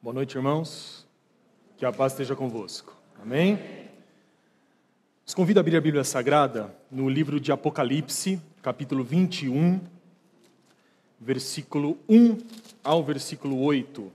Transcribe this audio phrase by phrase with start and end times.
[0.00, 1.04] Boa noite, irmãos.
[1.76, 2.96] Que a paz esteja convosco.
[3.20, 3.58] Amém?
[5.26, 9.80] Os convido a abrir a Bíblia Sagrada no livro de Apocalipse, capítulo 21,
[11.18, 12.38] versículo 1
[12.84, 14.12] ao versículo 8.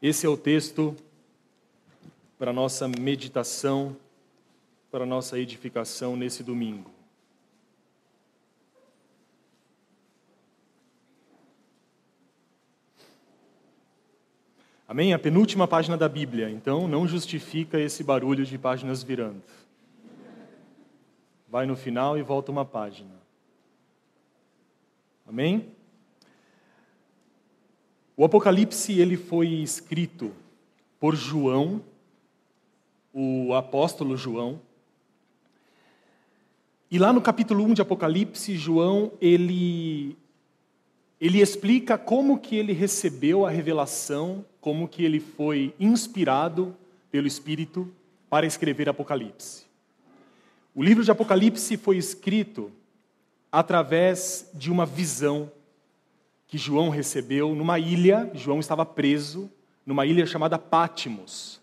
[0.00, 0.94] Esse é o texto
[2.38, 3.96] para nossa meditação,
[4.92, 6.97] para nossa edificação nesse domingo.
[14.88, 15.12] Amém?
[15.12, 19.42] A penúltima página da Bíblia, então não justifica esse barulho de páginas virando.
[21.46, 23.14] Vai no final e volta uma página.
[25.26, 25.68] Amém?
[28.16, 30.32] O Apocalipse ele foi escrito
[30.98, 31.82] por João,
[33.12, 34.58] o apóstolo João.
[36.90, 40.16] E lá no capítulo 1 de Apocalipse, João ele
[41.20, 46.76] ele explica como que ele recebeu a revelação, como que ele foi inspirado
[47.10, 47.90] pelo Espírito
[48.30, 49.64] para escrever Apocalipse.
[50.74, 52.70] O livro de Apocalipse foi escrito
[53.50, 55.50] através de uma visão
[56.46, 59.50] que João recebeu numa ilha, João estava preso
[59.84, 61.60] numa ilha chamada Pátimos.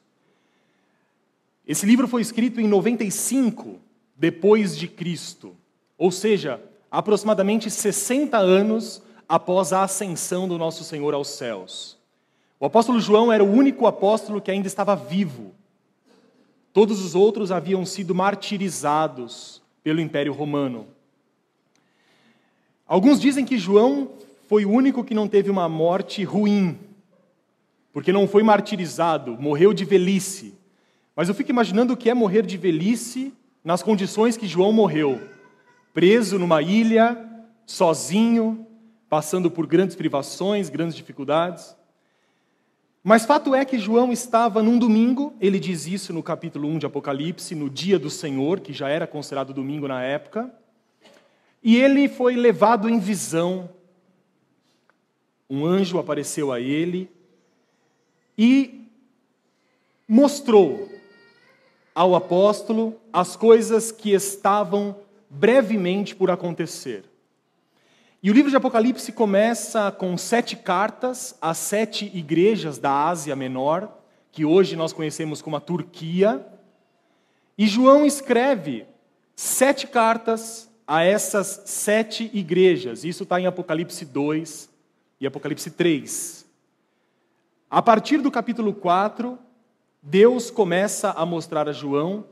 [1.66, 3.80] Esse livro foi escrito em 95
[4.16, 5.56] depois de Cristo,
[5.98, 6.62] ou seja,
[6.92, 11.98] aproximadamente 60 anos após a ascensão do nosso Senhor aos céus.
[12.60, 15.54] O apóstolo João era o único apóstolo que ainda estava vivo.
[16.72, 20.88] Todos os outros haviam sido martirizados pelo Império Romano.
[22.88, 24.10] Alguns dizem que João
[24.48, 26.78] foi o único que não teve uma morte ruim,
[27.92, 30.54] porque não foi martirizado, morreu de velhice.
[31.16, 35.20] Mas eu fico imaginando o que é morrer de velhice nas condições que João morreu
[35.96, 37.18] preso numa ilha,
[37.66, 38.68] sozinho,
[39.10, 41.76] passando por grandes privações, grandes dificuldades.
[43.04, 46.86] Mas fato é que João estava num domingo, ele diz isso no capítulo 1 de
[46.88, 50.52] Apocalipse, no dia do Senhor, que já era considerado domingo na época,
[51.64, 53.70] e ele foi levado em visão.
[55.48, 57.10] Um anjo apareceu a ele
[58.36, 58.88] e
[60.08, 60.90] mostrou
[61.94, 64.96] ao apóstolo as coisas que estavam
[65.30, 67.06] brevemente por acontecer.
[68.26, 74.00] E o livro de Apocalipse começa com sete cartas às sete igrejas da Ásia Menor,
[74.32, 76.44] que hoje nós conhecemos como a Turquia.
[77.56, 78.88] E João escreve
[79.36, 83.04] sete cartas a essas sete igrejas.
[83.04, 84.72] Isso está em Apocalipse 2
[85.22, 86.48] e Apocalipse 3.
[87.70, 89.38] A partir do capítulo 4,
[90.02, 92.26] Deus começa a mostrar a João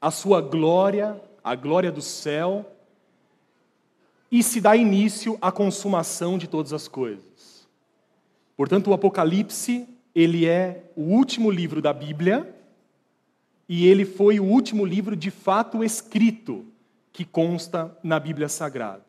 [0.00, 2.64] a sua glória, a glória do céu
[4.30, 7.68] e se dá início à consumação de todas as coisas.
[8.56, 12.54] Portanto, o Apocalipse, ele é o último livro da Bíblia
[13.68, 16.66] e ele foi o último livro de fato escrito
[17.12, 19.04] que consta na Bíblia Sagrada.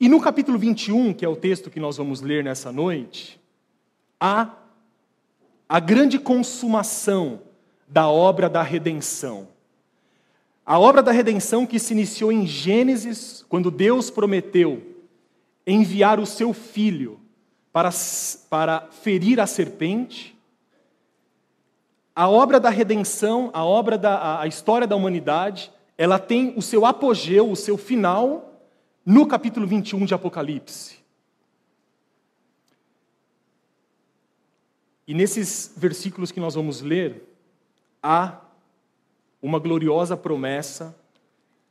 [0.00, 3.40] E no capítulo 21, que é o texto que nós vamos ler nessa noite,
[4.20, 4.54] há
[5.68, 7.42] a grande consumação
[7.88, 9.48] da obra da redenção.
[10.68, 14.82] A obra da redenção que se iniciou em Gênesis, quando Deus prometeu
[15.66, 17.18] enviar o seu filho
[17.72, 17.88] para,
[18.50, 20.38] para ferir a serpente,
[22.14, 26.84] a obra da redenção, a obra da a história da humanidade, ela tem o seu
[26.84, 28.62] apogeu, o seu final,
[29.06, 30.98] no capítulo 21 de Apocalipse.
[35.06, 37.26] E nesses versículos que nós vamos ler,
[38.02, 38.42] há
[39.42, 40.94] uma gloriosa promessa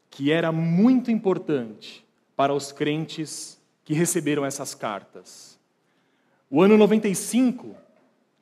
[0.09, 2.05] que era muito importante
[2.35, 5.59] para os crentes que receberam essas cartas.
[6.49, 7.75] O ano 95,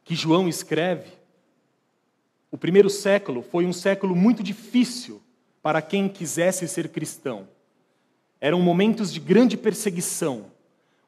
[0.04, 1.12] que João escreve,
[2.52, 5.22] o primeiro século foi um século muito difícil
[5.62, 7.48] para quem quisesse ser cristão.
[8.40, 10.46] Eram momentos de grande perseguição.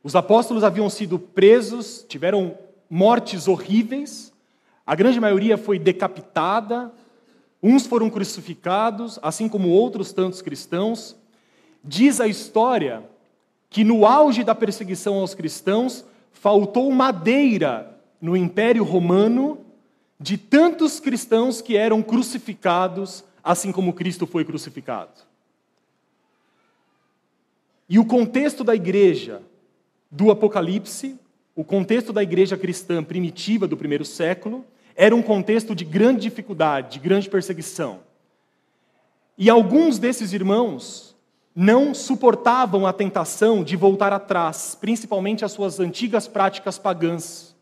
[0.04, 2.58] Os apóstolos haviam sido presos, tiveram
[2.90, 4.34] mortes horríveis,
[4.86, 6.92] a grande maioria foi decapitada,
[7.70, 11.18] Uns foram crucificados, assim como outros tantos cristãos.
[11.84, 13.04] Diz a história
[13.70, 19.66] que no auge da perseguição aos cristãos, faltou madeira no Império Romano
[20.18, 25.12] de tantos cristãos que eram crucificados, assim como Cristo foi crucificado.
[27.90, 29.42] E o contexto da igreja
[30.10, 31.20] do Apocalipse,
[31.54, 34.66] o contexto da igreja cristã primitiva do primeiro século,
[35.00, 38.00] era um contexto de grande dificuldade, de grande perseguição.
[39.38, 41.16] E alguns desses irmãos
[41.56, 47.56] não suportavam a tentação de voltar atrás, principalmente as suas antigas práticas pagãs.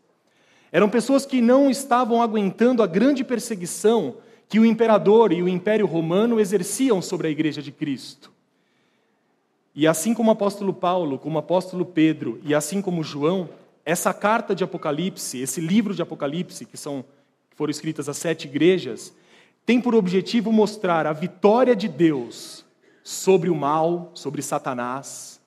[0.72, 4.16] Eram pessoas que não estavam aguentando a grande perseguição
[4.48, 8.32] que o imperador e o império romano exerciam sobre a igreja de Cristo.
[9.74, 13.50] E assim como o apóstolo Paulo, como o apóstolo Pedro e assim como João,
[13.84, 17.04] essa carta de Apocalipse, esse livro de Apocalipse, que são
[17.56, 19.12] foram escritas as sete igrejas,
[19.64, 22.64] tem por objetivo mostrar a vitória de Deus
[23.02, 25.40] sobre o mal, sobre Satanás,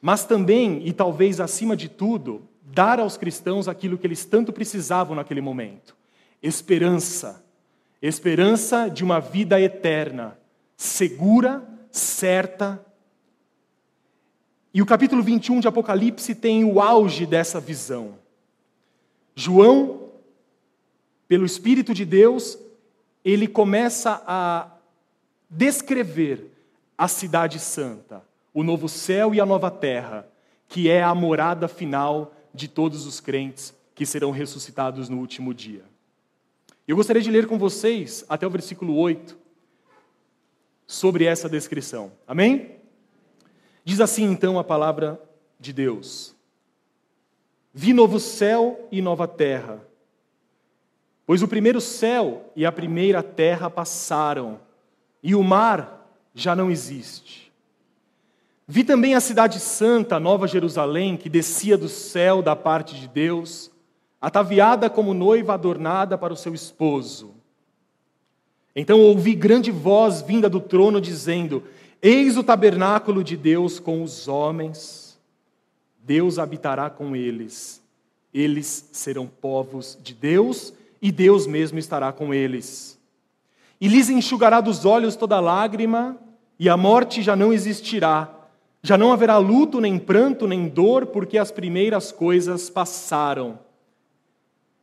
[0.00, 5.16] mas também, e talvez acima de tudo, dar aos cristãos aquilo que eles tanto precisavam
[5.16, 5.96] naquele momento:
[6.42, 7.44] esperança.
[8.00, 10.38] Esperança de uma vida eterna,
[10.76, 12.80] segura, certa.
[14.72, 18.14] E o capítulo 21 de Apocalipse tem o auge dessa visão.
[19.34, 19.97] João,
[21.28, 22.58] pelo Espírito de Deus,
[23.22, 24.72] ele começa a
[25.48, 26.50] descrever
[26.96, 30.26] a cidade santa, o novo céu e a nova terra,
[30.66, 35.84] que é a morada final de todos os crentes que serão ressuscitados no último dia.
[36.86, 39.36] Eu gostaria de ler com vocês até o versículo 8
[40.86, 42.10] sobre essa descrição.
[42.26, 42.76] Amém?
[43.84, 45.20] Diz assim então a palavra
[45.60, 46.34] de Deus:
[47.72, 49.86] Vi novo céu e nova terra,
[51.28, 54.58] pois o primeiro céu e a primeira terra passaram,
[55.22, 57.52] e o mar já não existe.
[58.66, 63.70] Vi também a cidade santa, Nova Jerusalém, que descia do céu da parte de Deus,
[64.18, 67.34] ataviada como noiva adornada para o seu esposo.
[68.74, 71.62] Então ouvi grande voz vinda do trono dizendo:
[72.00, 75.18] Eis o tabernáculo de Deus com os homens,
[76.02, 77.82] Deus habitará com eles,
[78.32, 82.98] eles serão povos de Deus e Deus mesmo estará com eles.
[83.80, 86.16] E lhes enxugará dos olhos toda lágrima,
[86.58, 88.34] e a morte já não existirá.
[88.82, 93.58] Já não haverá luto, nem pranto, nem dor, porque as primeiras coisas passaram.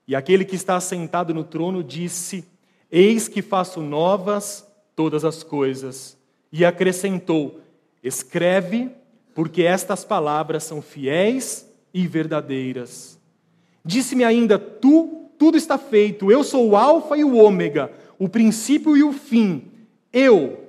[0.07, 2.45] E aquele que está sentado no trono disse:
[2.91, 4.65] Eis que faço novas
[4.95, 6.17] todas as coisas.
[6.51, 7.59] E acrescentou:
[8.03, 8.91] Escreve,
[9.33, 13.19] porque estas palavras são fiéis e verdadeiras.
[13.83, 16.31] Disse-me ainda: Tu, tudo está feito.
[16.31, 19.63] Eu sou o Alfa e o Ômega, o princípio e o fim.
[20.11, 20.59] Eu,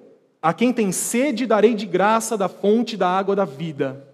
[0.42, 4.06] a quem tem sede, darei de graça da fonte da água da vida.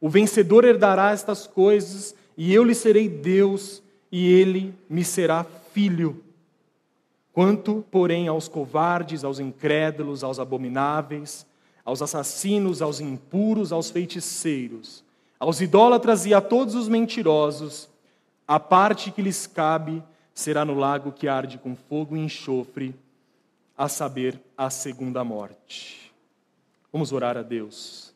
[0.00, 6.22] O vencedor herdará estas coisas, e eu lhe serei Deus, e ele me será filho.
[7.32, 11.46] Quanto, porém, aos covardes, aos incrédulos, aos abomináveis,
[11.84, 15.02] aos assassinos, aos impuros, aos feiticeiros,
[15.38, 17.88] aos idólatras e a todos os mentirosos,
[18.46, 20.02] a parte que lhes cabe
[20.34, 22.94] será no lago que arde com fogo e enxofre
[23.76, 26.12] a saber, a segunda morte.
[26.92, 28.14] Vamos orar a Deus.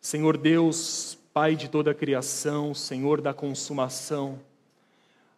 [0.00, 4.38] Senhor Deus, Pai de toda a criação, Senhor da consumação,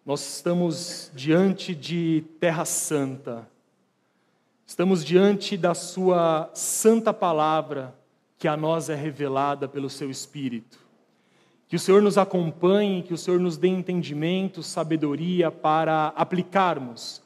[0.04, 3.48] nós estamos diante de Terra Santa,
[4.66, 7.94] estamos diante da Sua santa palavra
[8.38, 10.85] que a nós é revelada pelo Seu Espírito.
[11.68, 17.20] Que o Senhor nos acompanhe, que o Senhor nos dê entendimento, sabedoria para aplicarmos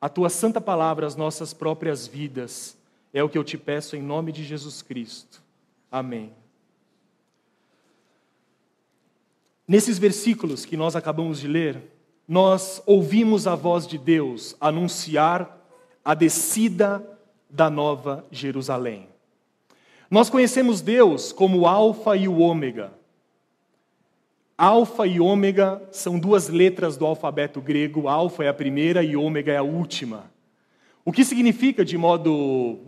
[0.00, 2.76] a tua santa palavra às nossas próprias vidas.
[3.12, 5.42] É o que eu te peço em nome de Jesus Cristo.
[5.90, 6.32] Amém.
[9.66, 11.82] Nesses versículos que nós acabamos de ler,
[12.28, 15.58] nós ouvimos a voz de Deus anunciar
[16.04, 17.04] a descida
[17.48, 19.08] da nova Jerusalém.
[20.10, 22.92] Nós conhecemos Deus como o Alfa e o Ômega,
[24.58, 29.52] Alfa e ômega são duas letras do alfabeto grego, alfa é a primeira e ômega
[29.52, 30.30] é a última.
[31.04, 32.78] O que significa, de modo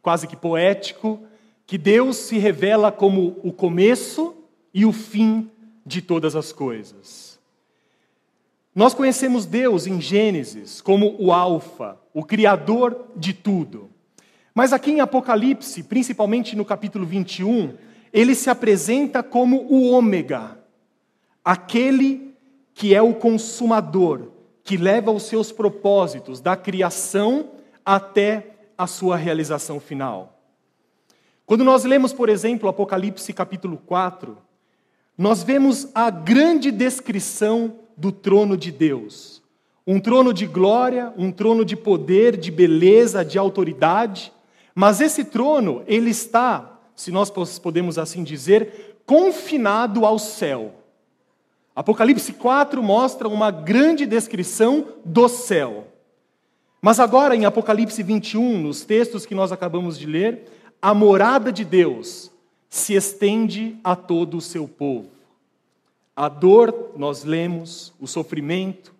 [0.00, 1.20] quase que poético,
[1.66, 4.36] que Deus se revela como o começo
[4.72, 5.50] e o fim
[5.84, 7.40] de todas as coisas.
[8.72, 13.90] Nós conhecemos Deus em Gênesis como o Alfa, o Criador de tudo.
[14.54, 17.74] Mas aqui em Apocalipse, principalmente no capítulo 21,
[18.12, 20.56] ele se apresenta como o Ômega
[21.46, 22.34] aquele
[22.74, 24.32] que é o consumador,
[24.64, 27.50] que leva os seus propósitos da criação
[27.84, 30.40] até a sua realização final.
[31.46, 34.36] Quando nós lemos, por exemplo, Apocalipse capítulo 4,
[35.16, 39.40] nós vemos a grande descrição do trono de Deus.
[39.86, 44.32] Um trono de glória, um trono de poder, de beleza, de autoridade,
[44.74, 50.74] mas esse trono, ele está, se nós podemos assim dizer, confinado ao céu.
[51.76, 55.88] Apocalipse 4 mostra uma grande descrição do céu.
[56.80, 60.44] Mas agora, em Apocalipse 21, nos textos que nós acabamos de ler,
[60.80, 62.30] a morada de Deus
[62.70, 65.10] se estende a todo o seu povo.
[66.16, 68.94] A dor, nós lemos, o sofrimento,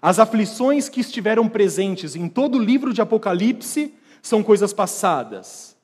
[0.00, 5.76] as aflições que estiveram presentes em todo o livro de Apocalipse são coisas passadas.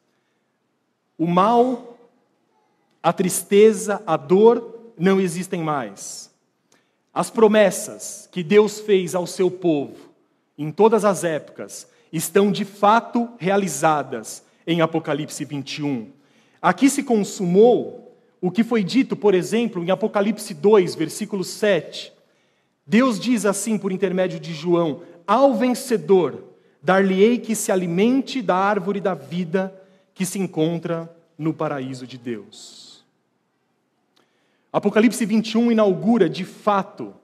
[1.19, 1.99] O mal,
[3.03, 6.30] a tristeza, a dor não existem mais.
[7.13, 10.11] As promessas que Deus fez ao seu povo
[10.57, 16.11] em todas as épocas estão de fato realizadas em Apocalipse 21.
[16.61, 22.13] Aqui se consumou o que foi dito, por exemplo, em Apocalipse 2, versículo 7
[22.91, 26.43] Deus diz assim por intermédio de João: Ao vencedor,
[26.83, 29.73] dar-lhe-ei que se alimente da árvore da vida
[30.13, 32.90] que se encontra no paraíso de Deus.
[34.73, 37.15] Apocalipse 21 inaugura, de fato,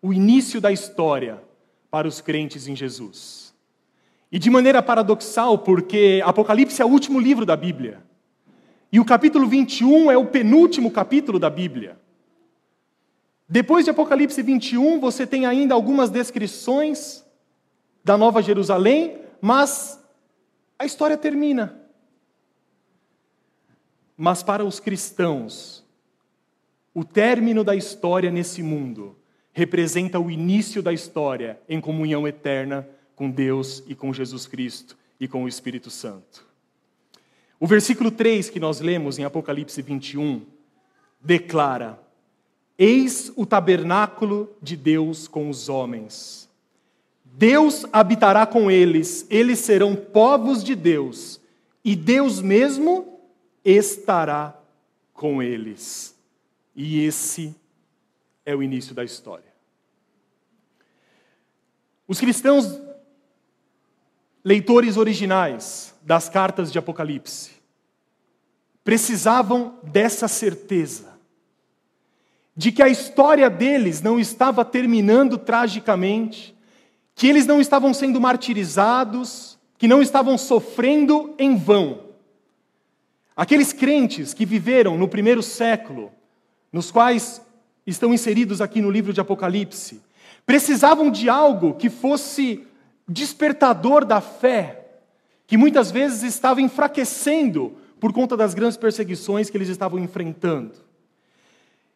[0.00, 1.42] o início da história
[1.90, 3.54] para os crentes em Jesus.
[4.30, 8.02] E de maneira paradoxal, porque Apocalipse é o último livro da Bíblia.
[8.92, 11.98] E o capítulo 21 é o penúltimo capítulo da Bíblia.
[13.48, 17.24] Depois de Apocalipse 21, você tem ainda algumas descrições
[18.04, 19.98] da Nova Jerusalém, mas
[20.78, 21.80] a história termina.
[24.16, 25.84] Mas para os cristãos,
[26.98, 29.14] o término da história nesse mundo
[29.52, 35.28] representa o início da história em comunhão eterna com Deus e com Jesus Cristo e
[35.28, 36.44] com o Espírito Santo.
[37.60, 40.42] O versículo 3 que nós lemos em Apocalipse 21
[41.20, 42.00] declara:
[42.76, 46.48] Eis o tabernáculo de Deus com os homens.
[47.24, 51.40] Deus habitará com eles, eles serão povos de Deus,
[51.84, 53.20] e Deus mesmo
[53.64, 54.60] estará
[55.14, 56.17] com eles.
[56.80, 57.56] E esse
[58.46, 59.52] é o início da história.
[62.06, 62.80] Os cristãos,
[64.44, 67.50] leitores originais das cartas de Apocalipse,
[68.84, 71.18] precisavam dessa certeza
[72.56, 76.56] de que a história deles não estava terminando tragicamente,
[77.12, 82.04] que eles não estavam sendo martirizados, que não estavam sofrendo em vão.
[83.34, 86.12] Aqueles crentes que viveram no primeiro século,
[86.72, 87.40] nos quais
[87.86, 90.02] estão inseridos aqui no livro de Apocalipse,
[90.44, 92.66] precisavam de algo que fosse
[93.06, 94.86] despertador da fé,
[95.46, 100.74] que muitas vezes estava enfraquecendo por conta das grandes perseguições que eles estavam enfrentando.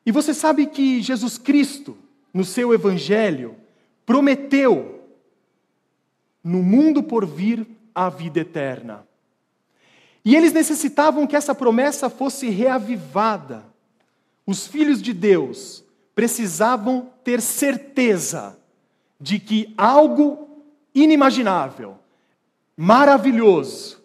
[0.05, 1.97] E você sabe que Jesus Cristo,
[2.33, 3.57] no seu Evangelho,
[4.05, 5.00] prometeu
[6.43, 9.07] no mundo por vir a vida eterna.
[10.25, 13.64] E eles necessitavam que essa promessa fosse reavivada.
[14.46, 15.84] Os filhos de Deus
[16.14, 18.58] precisavam ter certeza
[19.20, 21.96] de que algo inimaginável,
[22.76, 24.02] maravilhoso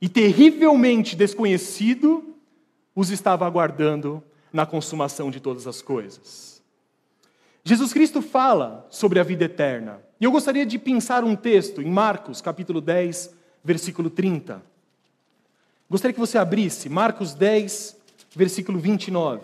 [0.00, 2.34] e terrivelmente desconhecido
[2.94, 6.62] os estava aguardando na consumação de todas as coisas.
[7.62, 10.00] Jesus Cristo fala sobre a vida eterna.
[10.20, 14.62] E eu gostaria de pensar um texto em Marcos, capítulo 10, versículo 30.
[15.88, 17.96] Gostaria que você abrisse Marcos 10,
[18.34, 19.42] versículo 29.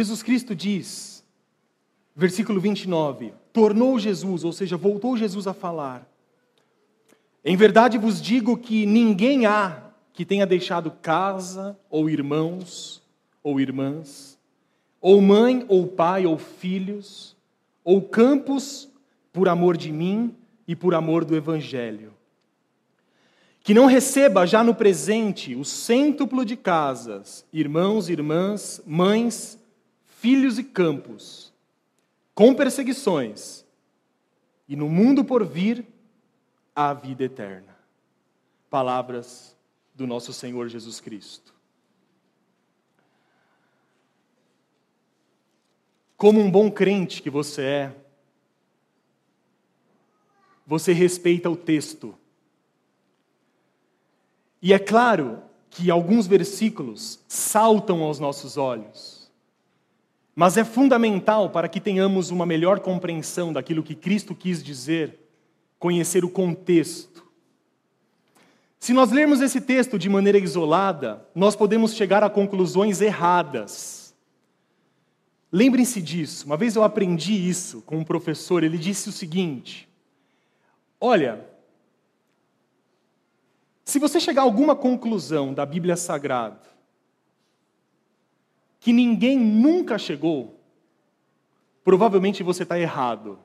[0.00, 1.22] Jesus Cristo diz,
[2.16, 6.10] versículo 29, tornou Jesus, ou seja, voltou Jesus a falar.
[7.44, 13.02] Em verdade vos digo que ninguém há que tenha deixado casa, ou irmãos,
[13.42, 14.38] ou irmãs,
[15.02, 17.36] ou mãe, ou pai, ou filhos,
[17.84, 18.88] ou campos,
[19.30, 20.34] por amor de mim
[20.66, 22.14] e por amor do Evangelho.
[23.62, 29.59] Que não receba já no presente o cêntuplo de casas, irmãos, irmãs, mães,
[30.20, 31.50] filhos e campos,
[32.34, 33.64] com perseguições,
[34.68, 35.86] e no mundo por vir,
[36.76, 37.74] a vida eterna.
[38.68, 39.56] Palavras
[39.94, 41.54] do nosso Senhor Jesus Cristo.
[46.18, 47.96] Como um bom crente que você é,
[50.66, 52.14] você respeita o texto.
[54.60, 59.19] E é claro que alguns versículos saltam aos nossos olhos.
[60.34, 65.18] Mas é fundamental para que tenhamos uma melhor compreensão daquilo que Cristo quis dizer,
[65.78, 67.28] conhecer o contexto.
[68.78, 74.14] Se nós lermos esse texto de maneira isolada, nós podemos chegar a conclusões erradas.
[75.52, 76.46] Lembrem-se disso.
[76.46, 79.88] Uma vez eu aprendi isso com um professor, ele disse o seguinte:
[81.00, 81.44] Olha,
[83.84, 86.69] se você chegar a alguma conclusão da Bíblia Sagrada
[88.80, 90.58] que ninguém nunca chegou,
[91.84, 93.38] provavelmente você está errado.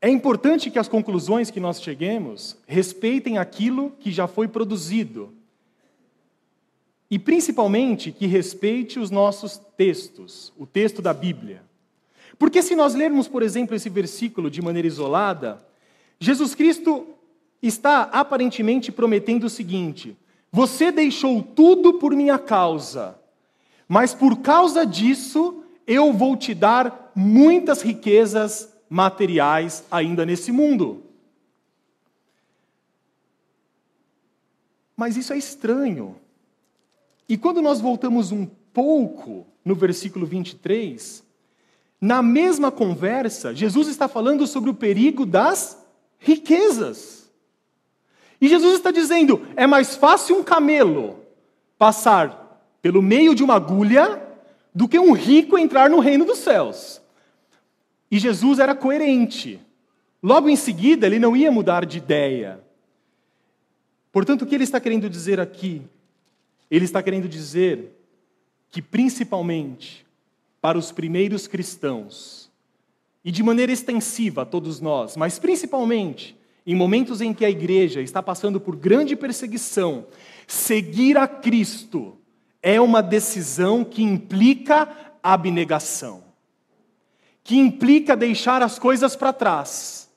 [0.00, 5.34] É importante que as conclusões que nós cheguemos respeitem aquilo que já foi produzido.
[7.10, 11.62] E principalmente que respeite os nossos textos, o texto da Bíblia.
[12.38, 15.62] Porque se nós lermos, por exemplo, esse versículo de maneira isolada,
[16.18, 17.06] Jesus Cristo
[17.62, 20.16] está aparentemente prometendo o seguinte:
[20.52, 23.18] Você deixou tudo por minha causa,
[23.88, 31.04] mas por causa disso eu vou te dar muitas riquezas materiais ainda nesse mundo.
[34.96, 36.16] Mas isso é estranho.
[37.28, 41.24] E quando nós voltamos um pouco no versículo 23,
[42.00, 45.78] na mesma conversa, Jesus está falando sobre o perigo das
[46.18, 47.19] riquezas.
[48.40, 51.18] E Jesus está dizendo: é mais fácil um camelo
[51.78, 54.22] passar pelo meio de uma agulha
[54.74, 57.00] do que um rico entrar no reino dos céus.
[58.10, 59.60] E Jesus era coerente.
[60.22, 62.60] Logo em seguida, ele não ia mudar de ideia.
[64.12, 65.82] Portanto, o que ele está querendo dizer aqui?
[66.70, 67.96] Ele está querendo dizer
[68.70, 70.06] que, principalmente,
[70.60, 72.50] para os primeiros cristãos,
[73.24, 78.00] e de maneira extensiva a todos nós, mas principalmente em momentos em que a igreja
[78.00, 80.06] está passando por grande perseguição,
[80.46, 82.16] seguir a Cristo
[82.62, 84.88] é uma decisão que implica
[85.22, 86.30] abnegação
[87.50, 90.08] que implica deixar as coisas para trás.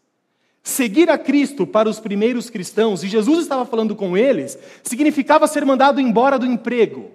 [0.62, 5.66] Seguir a Cristo para os primeiros cristãos, e Jesus estava falando com eles, significava ser
[5.66, 7.10] mandado embora do emprego,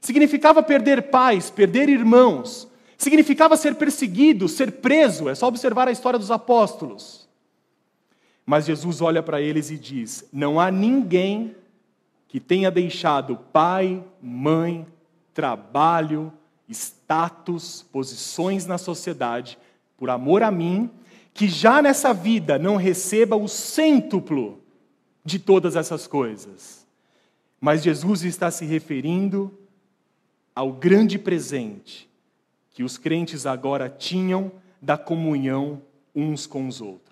[0.00, 2.66] significava perder pais, perder irmãos,
[2.96, 7.21] significava ser perseguido, ser preso, é só observar a história dos apóstolos.
[8.44, 11.54] Mas Jesus olha para eles e diz: Não há ninguém
[12.28, 14.86] que tenha deixado pai, mãe,
[15.34, 16.32] trabalho,
[16.68, 19.58] status, posições na sociedade,
[19.96, 20.90] por amor a mim,
[21.34, 24.60] que já nessa vida não receba o cêntuplo
[25.24, 26.86] de todas essas coisas.
[27.60, 29.56] Mas Jesus está se referindo
[30.54, 32.10] ao grande presente
[32.70, 34.50] que os crentes agora tinham
[34.80, 35.82] da comunhão
[36.14, 37.11] uns com os outros.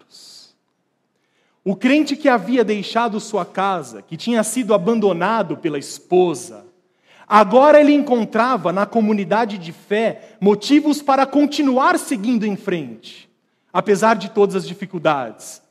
[1.65, 6.71] O crente que havia deixado sua casa, que tinha sido abandonado pela esposa,
[7.31, 13.31] Agora ele encontrava na comunidade de fé motivos para continuar seguindo em frente,
[13.73, 15.63] apesar de todas as dificuldades.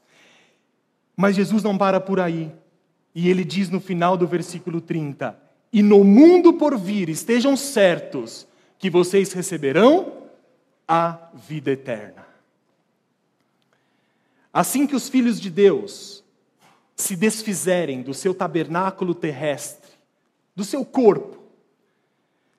[1.17, 2.49] Mas Jesus não para por aí.
[3.13, 5.37] E ele diz no final do versículo 30:
[5.73, 8.47] E no mundo por vir estejam certos
[8.77, 10.13] que vocês receberão
[10.87, 12.28] a vida eterna.
[14.59, 16.21] Assim que os filhos de Deus
[16.93, 19.89] se desfizerem do seu tabernáculo terrestre,
[20.53, 21.41] do seu corpo,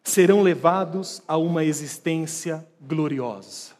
[0.02, 3.72] serão levados a uma existência gloriosa.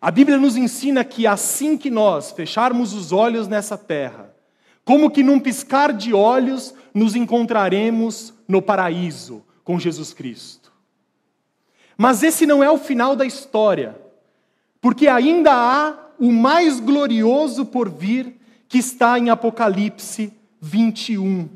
[0.00, 4.34] A Bíblia nos ensina que assim que nós fecharmos os olhos nessa terra,
[4.82, 10.72] como que num piscar de olhos nos encontraremos no paraíso com Jesus Cristo.
[11.98, 14.00] Mas esse não é o final da história,
[14.80, 21.48] porque ainda há o mais glorioso por vir que está em Apocalipse 21.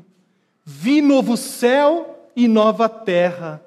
[0.65, 3.63] Vi novo céu e nova terra.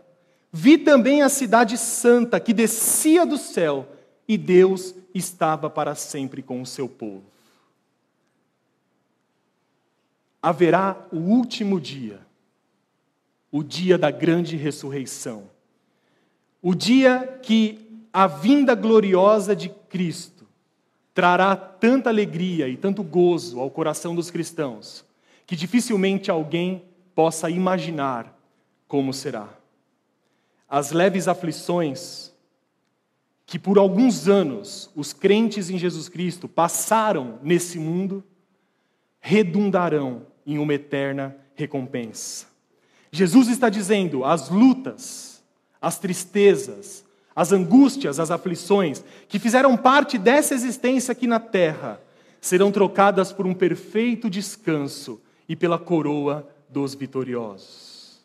[0.52, 3.88] Vi também a cidade santa que descia do céu,
[4.28, 7.24] e Deus estava para sempre com o seu povo.
[10.42, 12.20] Haverá o último dia,
[13.50, 15.44] o dia da grande ressurreição,
[16.60, 20.39] o dia que a vinda gloriosa de Cristo
[21.20, 25.04] trará tanta alegria e tanto gozo ao coração dos cristãos,
[25.46, 26.82] que dificilmente alguém
[27.14, 28.34] possa imaginar
[28.88, 29.50] como será.
[30.66, 32.32] As leves aflições
[33.44, 38.24] que por alguns anos os crentes em Jesus Cristo passaram nesse mundo
[39.20, 42.46] redundarão em uma eterna recompensa.
[43.12, 45.44] Jesus está dizendo: as lutas,
[45.82, 52.00] as tristezas, as angústias, as aflições que fizeram parte dessa existência aqui na terra
[52.40, 58.20] serão trocadas por um perfeito descanso e pela coroa dos vitoriosos.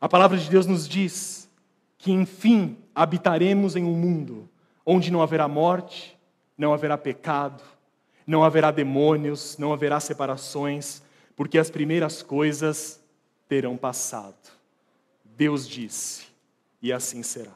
[0.00, 1.48] A palavra de Deus nos diz
[1.98, 4.48] que, enfim, habitaremos em um mundo
[4.84, 6.16] onde não haverá morte,
[6.56, 7.62] não haverá pecado,
[8.26, 11.02] não haverá demônios, não haverá separações,
[11.34, 13.00] porque as primeiras coisas
[13.48, 14.52] terão passado.
[15.24, 16.33] Deus disse,
[16.84, 17.54] e assim será.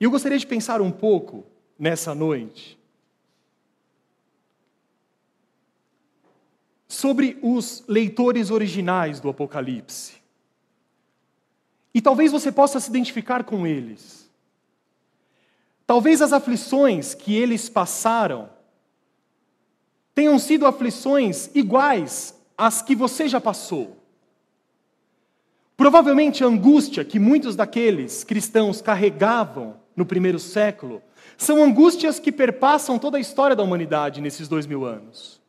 [0.00, 1.46] E eu gostaria de pensar um pouco
[1.78, 2.76] nessa noite
[6.88, 10.20] sobre os leitores originais do Apocalipse.
[11.94, 14.28] E talvez você possa se identificar com eles.
[15.86, 18.50] Talvez as aflições que eles passaram
[20.16, 23.99] tenham sido aflições iguais às que você já passou.
[25.80, 31.00] Provavelmente a angústia que muitos daqueles cristãos carregavam no primeiro século
[31.38, 35.40] são angústias que perpassam toda a história da humanidade nesses dois mil anos.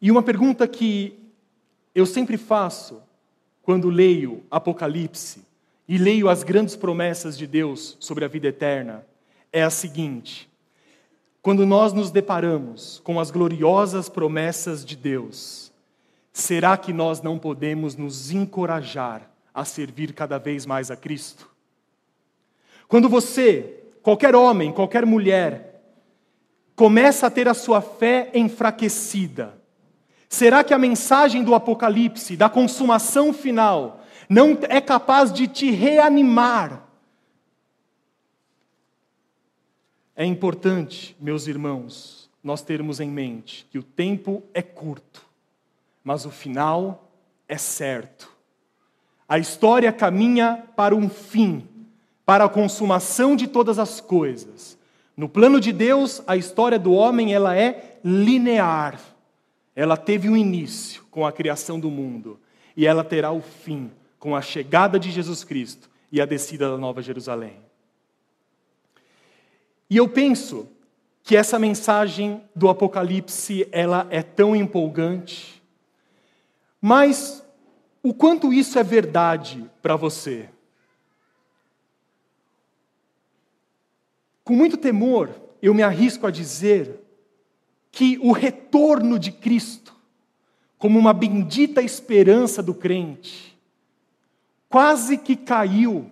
[0.00, 1.18] E uma pergunta que
[1.92, 3.02] eu sempre faço
[3.60, 5.44] quando leio Apocalipse
[5.88, 9.04] e leio as grandes promessas de Deus sobre a vida eterna
[9.52, 10.48] é a seguinte:
[11.42, 15.61] quando nós nos deparamos com as gloriosas promessas de Deus,
[16.32, 21.50] será que nós não podemos nos encorajar a servir cada vez mais a Cristo?
[22.88, 25.82] Quando você, qualquer homem, qualquer mulher,
[26.74, 29.58] começa a ter a sua fé enfraquecida,
[30.28, 36.82] será que a mensagem do Apocalipse, da consumação final, não é capaz de te reanimar
[40.14, 45.21] É importante, meus irmãos, nós termos em mente que o tempo é curto,
[46.04, 47.10] mas o final
[47.48, 48.30] é certo.
[49.28, 51.66] A história caminha para um fim,
[52.24, 54.78] para a consumação de todas as coisas.
[55.16, 59.00] No plano de Deus, a história do homem ela é linear.
[59.74, 62.38] Ela teve um início com a criação do mundo
[62.76, 66.76] e ela terá o fim com a chegada de Jesus Cristo e a descida da
[66.76, 67.56] Nova Jerusalém.
[69.88, 70.68] E eu penso
[71.22, 75.61] que essa mensagem do Apocalipse, ela é tão empolgante,
[76.84, 77.46] mas
[78.02, 80.50] o quanto isso é verdade para você?
[84.42, 85.30] Com muito temor,
[85.62, 86.98] eu me arrisco a dizer
[87.92, 89.94] que o retorno de Cristo,
[90.76, 93.56] como uma bendita esperança do crente,
[94.68, 96.10] quase que caiu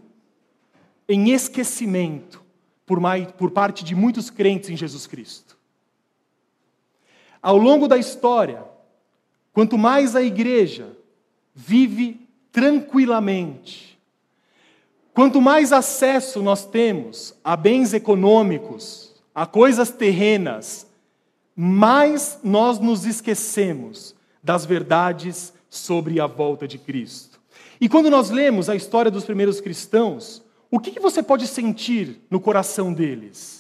[1.09, 2.40] em esquecimento
[2.87, 5.59] por, mais, por parte de muitos crentes em Jesus Cristo.
[7.42, 8.69] Ao longo da história,
[9.52, 10.96] quanto mais a igreja
[11.54, 13.98] vive tranquilamente,
[15.12, 20.86] quanto mais acesso nós temos a bens econômicos, a coisas terrenas,
[21.54, 27.40] mais nós nos esquecemos das verdades sobre a volta de Cristo.
[27.80, 32.40] E quando nós lemos a história dos primeiros cristãos, o que você pode sentir no
[32.40, 33.59] coração deles?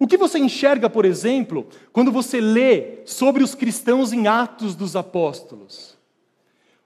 [0.00, 4.96] O que você enxerga, por exemplo, quando você lê sobre os cristãos em Atos dos
[4.96, 5.96] Apóstolos?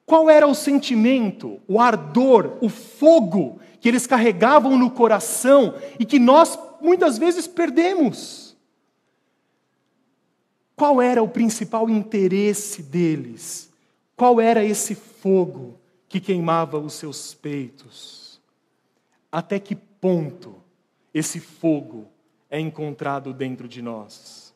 [0.05, 6.19] Qual era o sentimento, o ardor, o fogo que eles carregavam no coração e que
[6.19, 8.55] nós muitas vezes perdemos?
[10.77, 13.73] Qual era o principal interesse deles?
[14.15, 18.25] Qual era esse fogo que queimava os seus peitos?
[19.35, 20.55] até que ponto
[21.13, 22.07] esse fogo
[22.55, 24.55] é encontrado dentro de nós.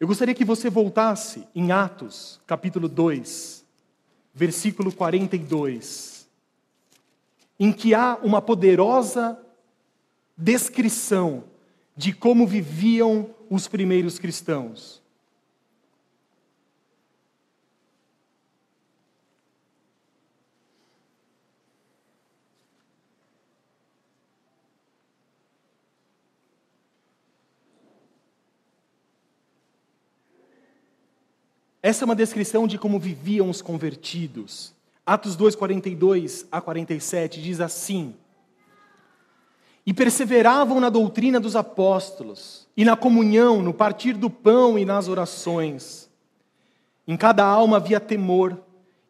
[0.00, 3.62] Eu gostaria que você voltasse em Atos, capítulo 2,
[4.32, 6.26] versículo 42,
[7.60, 9.38] em que há uma poderosa
[10.34, 11.44] descrição
[11.94, 15.02] de como viviam os primeiros cristãos.
[31.84, 34.72] Essa é uma descrição de como viviam os convertidos.
[35.04, 38.14] Atos 2, 42 a 47 diz assim:
[39.84, 45.08] E perseveravam na doutrina dos apóstolos, e na comunhão, no partir do pão e nas
[45.08, 46.08] orações.
[47.06, 48.58] Em cada alma havia temor,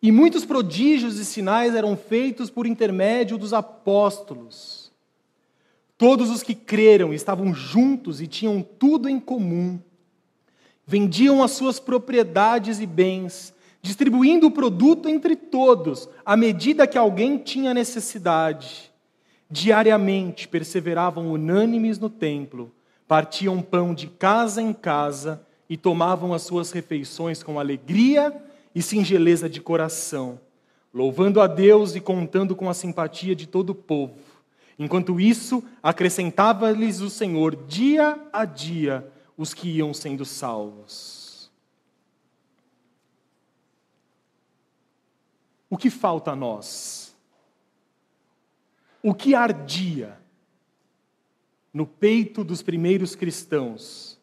[0.02, 4.90] e muitos prodígios e sinais eram feitos por intermédio dos apóstolos.
[5.96, 9.78] Todos os que creram estavam juntos e tinham tudo em comum
[10.86, 17.38] vendiam as suas propriedades e bens, distribuindo o produto entre todos, à medida que alguém
[17.38, 18.92] tinha necessidade.
[19.50, 22.72] Diariamente perseveravam unânimes no templo,
[23.06, 28.34] partiam pão de casa em casa e tomavam as suas refeições com alegria
[28.74, 30.40] e singeleza de coração,
[30.92, 34.16] louvando a Deus e contando com a simpatia de todo o povo.
[34.78, 41.50] Enquanto isso, acrescentava-lhes o Senhor dia a dia os que iam sendo salvos.
[45.68, 47.16] O que falta a nós?
[49.02, 50.18] O que ardia
[51.72, 54.14] no peito dos primeiros cristãos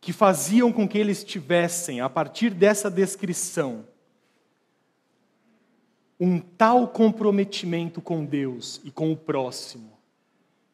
[0.00, 3.86] que faziam com que eles tivessem, a partir dessa descrição,
[6.20, 9.98] um tal comprometimento com Deus e com o próximo,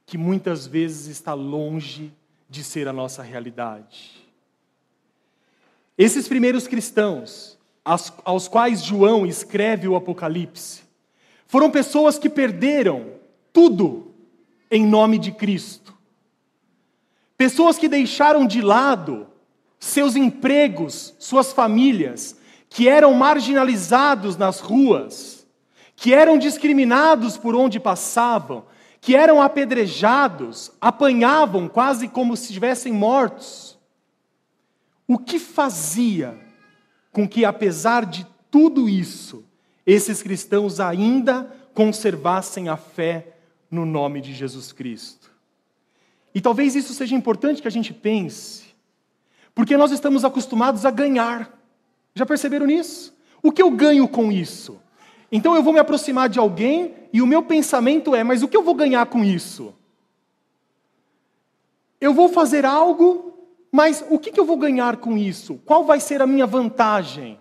[0.04, 2.12] que muitas vezes está longe
[2.50, 4.20] de ser a nossa realidade.
[5.96, 7.56] Esses primeiros cristãos,
[8.24, 10.82] aos quais João escreve o Apocalipse,
[11.46, 13.12] foram pessoas que perderam
[13.52, 14.12] tudo
[14.68, 15.96] em nome de Cristo.
[17.36, 19.28] Pessoas que deixaram de lado
[19.78, 22.36] seus empregos, suas famílias,
[22.68, 25.46] que eram marginalizados nas ruas,
[25.96, 28.64] que eram discriminados por onde passavam,
[29.00, 33.78] que eram apedrejados, apanhavam quase como se estivessem mortos.
[35.08, 36.38] O que fazia
[37.10, 39.44] com que, apesar de tudo isso,
[39.86, 43.36] esses cristãos ainda conservassem a fé
[43.70, 45.30] no nome de Jesus Cristo?
[46.34, 48.66] E talvez isso seja importante que a gente pense,
[49.54, 51.58] porque nós estamos acostumados a ganhar.
[52.14, 53.16] Já perceberam nisso?
[53.42, 54.79] O que eu ganho com isso?
[55.32, 58.56] Então eu vou me aproximar de alguém e o meu pensamento é: mas o que
[58.56, 59.74] eu vou ganhar com isso?
[62.00, 63.34] Eu vou fazer algo,
[63.70, 65.60] mas o que eu vou ganhar com isso?
[65.64, 67.38] Qual vai ser a minha vantagem?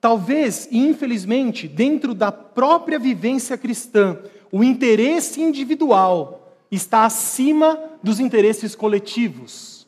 [0.00, 4.18] Talvez, e infelizmente, dentro da própria vivência cristã,
[4.52, 9.86] o interesse individual está acima dos interesses coletivos.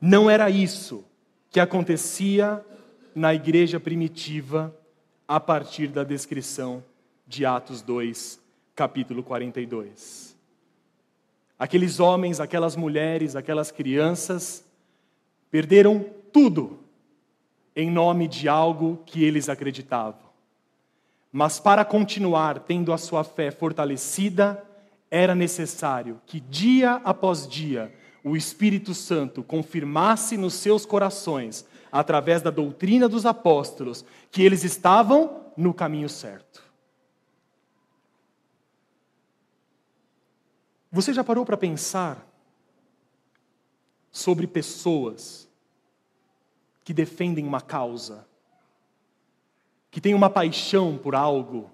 [0.00, 1.04] Não era isso
[1.50, 2.64] que acontecia
[3.14, 4.74] na igreja primitiva
[5.32, 6.84] a partir da descrição
[7.26, 8.38] de Atos 2,
[8.76, 10.36] capítulo 42.
[11.58, 14.62] Aqueles homens, aquelas mulheres, aquelas crianças
[15.50, 16.80] perderam tudo
[17.74, 20.20] em nome de algo que eles acreditavam.
[21.32, 24.62] Mas para continuar tendo a sua fé fortalecida,
[25.10, 27.90] era necessário que dia após dia
[28.22, 35.52] o Espírito Santo confirmasse nos seus corações através da doutrina dos apóstolos, que eles estavam
[35.54, 36.64] no caminho certo.
[40.90, 42.26] Você já parou para pensar
[44.10, 45.48] sobre pessoas
[46.82, 48.26] que defendem uma causa,
[49.90, 51.70] que têm uma paixão por algo?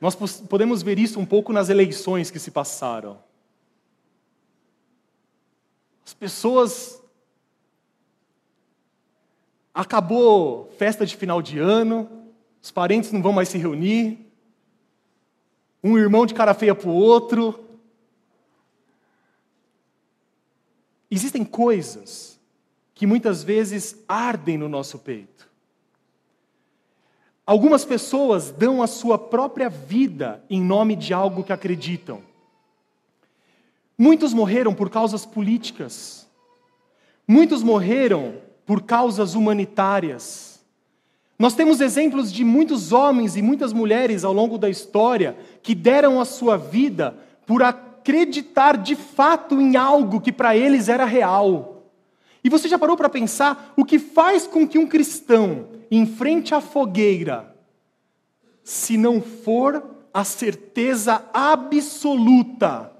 [0.00, 0.14] Nós
[0.48, 3.18] podemos ver isso um pouco nas eleições que se passaram.
[6.06, 7.02] As pessoas
[9.78, 12.10] Acabou festa de final de ano,
[12.60, 14.28] os parentes não vão mais se reunir,
[15.84, 17.64] um irmão de cara feia para o outro.
[21.08, 22.40] Existem coisas
[22.92, 25.48] que muitas vezes ardem no nosso peito.
[27.46, 32.20] Algumas pessoas dão a sua própria vida em nome de algo que acreditam.
[33.96, 36.26] Muitos morreram por causas políticas.
[37.28, 40.60] Muitos morreram por causas humanitárias.
[41.38, 46.20] Nós temos exemplos de muitos homens e muitas mulheres ao longo da história que deram
[46.20, 51.86] a sua vida por acreditar de fato em algo que para eles era real.
[52.44, 56.60] E você já parou para pensar o que faz com que um cristão enfrente a
[56.60, 57.56] fogueira,
[58.62, 62.92] se não for a certeza absoluta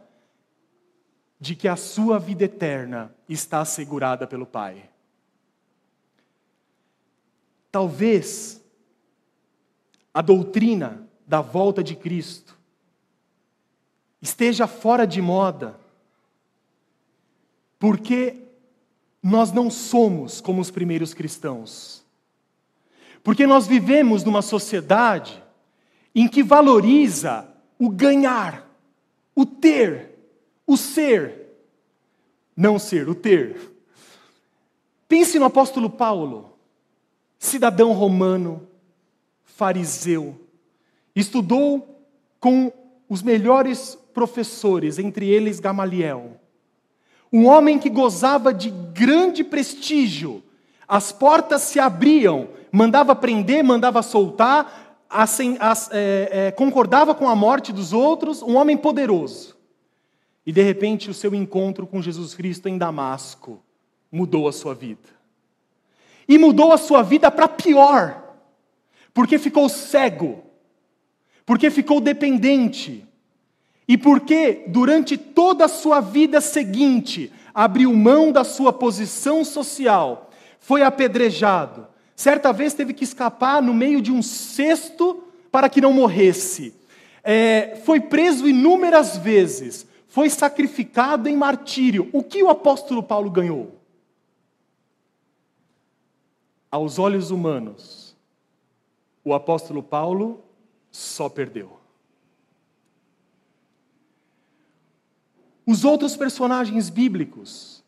[1.39, 4.89] de que a sua vida eterna está assegurada pelo Pai?
[7.71, 8.63] Talvez
[10.13, 12.59] a doutrina da volta de Cristo
[14.21, 15.79] esteja fora de moda,
[17.79, 18.37] porque
[19.23, 22.05] nós não somos como os primeiros cristãos.
[23.23, 25.43] Porque nós vivemos numa sociedade
[26.15, 27.47] em que valoriza
[27.79, 28.69] o ganhar,
[29.35, 30.19] o ter,
[30.67, 31.55] o ser,
[32.57, 33.73] não ser, o ter.
[35.07, 36.58] Pense no apóstolo Paulo
[37.39, 38.67] cidadão romano,
[39.45, 40.39] fariseu,
[41.15, 42.05] estudou
[42.41, 42.73] com
[43.09, 46.41] os melhores professores, entre eles Gamaliel.
[47.33, 50.43] Um homem que gozava de grande prestígio,
[50.87, 57.37] as portas se abriam, mandava prender, mandava soltar, assim, as, é, é, concordava com a
[57.37, 59.57] morte dos outros, um homem poderoso.
[60.45, 63.63] E de repente o seu encontro com Jesus Cristo em Damasco
[64.11, 65.18] mudou a sua vida
[66.29, 68.23] e mudou a sua vida para pior,
[69.15, 70.45] porque ficou cego,
[71.47, 73.05] porque ficou dependente,
[73.87, 80.83] e porque durante toda a sua vida seguinte abriu mão da sua posição social, foi
[80.83, 81.89] apedrejado,
[82.19, 86.75] Certa vez teve que escapar no meio de um cesto para que não morresse.
[87.23, 89.87] É, foi preso inúmeras vezes.
[90.09, 92.11] Foi sacrificado em martírio.
[92.13, 93.78] O que o apóstolo Paulo ganhou?
[96.71, 98.17] Aos olhos humanos,
[99.25, 100.45] o apóstolo Paulo
[100.91, 101.79] só perdeu.
[105.67, 107.85] Os outros personagens bíblicos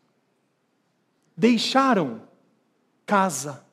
[1.35, 2.21] deixaram
[3.05, 3.65] casa,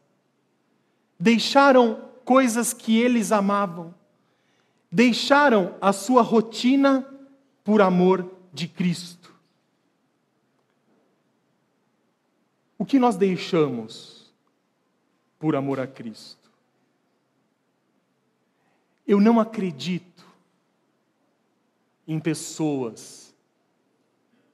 [1.20, 3.94] deixaram coisas que eles amavam,
[4.90, 7.06] deixaram a sua rotina
[7.62, 9.34] por amor de Cristo.
[12.78, 14.17] O que nós deixamos
[15.38, 16.50] por amor a Cristo?
[19.06, 20.26] Eu não acredito
[22.06, 23.34] em pessoas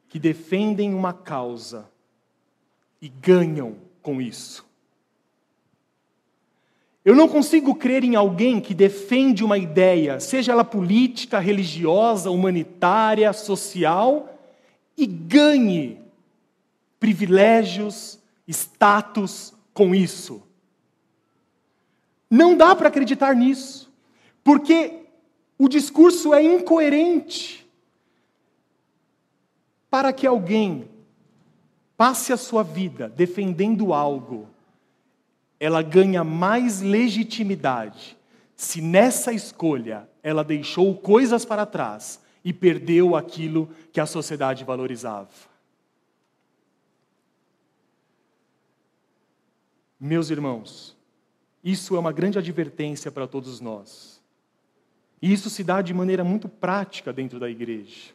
[0.08, 1.90] que defendem uma causa
[3.02, 4.64] e ganham com isso.
[7.04, 13.32] Eu não consigo crer em alguém que defende uma ideia, seja ela política, religiosa, humanitária,
[13.32, 14.38] social,
[14.96, 16.00] e ganhe
[17.00, 20.43] privilégios, status com isso.
[22.34, 23.88] Não dá para acreditar nisso,
[24.42, 25.04] porque
[25.56, 27.64] o discurso é incoerente
[29.88, 30.90] para que alguém
[31.96, 34.48] passe a sua vida defendendo algo,
[35.60, 38.18] ela ganha mais legitimidade
[38.56, 45.30] se nessa escolha ela deixou coisas para trás e perdeu aquilo que a sociedade valorizava.
[50.00, 50.96] Meus irmãos,
[51.64, 54.22] isso é uma grande advertência para todos nós.
[55.22, 58.12] E isso se dá de maneira muito prática dentro da igreja.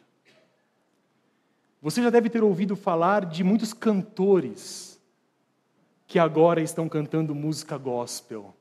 [1.82, 5.00] Você já deve ter ouvido falar de muitos cantores
[6.06, 8.54] que agora estão cantando música gospel.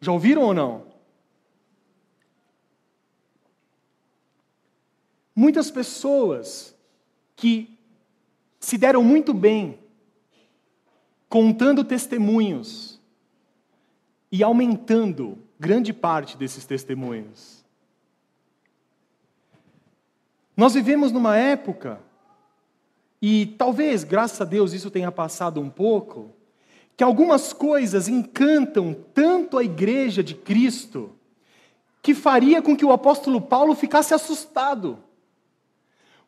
[0.00, 0.86] Já ouviram ou não?
[5.34, 6.74] Muitas pessoas
[7.36, 7.78] que
[8.58, 9.78] se deram muito bem
[11.28, 12.89] contando testemunhos
[14.30, 17.64] e aumentando grande parte desses testemunhos.
[20.56, 22.00] Nós vivemos numa época
[23.20, 26.30] e talvez, graças a Deus, isso tenha passado um pouco,
[26.96, 31.12] que algumas coisas encantam tanto a igreja de Cristo,
[32.02, 34.98] que faria com que o apóstolo Paulo ficasse assustado.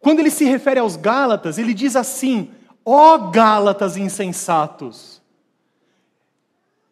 [0.01, 2.51] Quando ele se refere aos Gálatas, ele diz assim:
[2.85, 5.23] ó oh, Gálatas insensatos,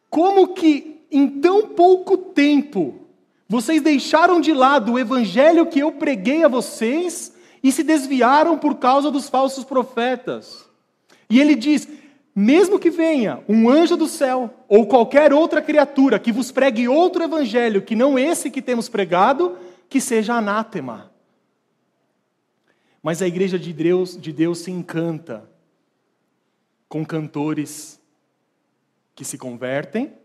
[0.09, 3.01] como que em tão pouco tempo
[3.51, 8.77] vocês deixaram de lado o evangelho que eu preguei a vocês e se desviaram por
[8.77, 10.65] causa dos falsos profetas.
[11.29, 11.89] E ele diz:
[12.33, 17.25] mesmo que venha um anjo do céu ou qualquer outra criatura que vos pregue outro
[17.25, 21.11] evangelho que não esse que temos pregado, que seja anátema.
[23.03, 25.51] Mas a igreja de Deus, de Deus se encanta
[26.89, 28.01] com cantores
[29.13, 30.20] que se convertem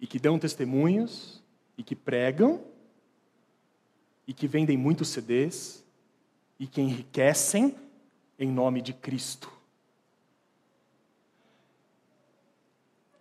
[0.00, 1.42] e que dão testemunhos
[1.76, 2.60] e que pregam
[4.26, 5.84] e que vendem muitos CDs
[6.58, 7.74] e que enriquecem
[8.38, 9.50] em nome de Cristo.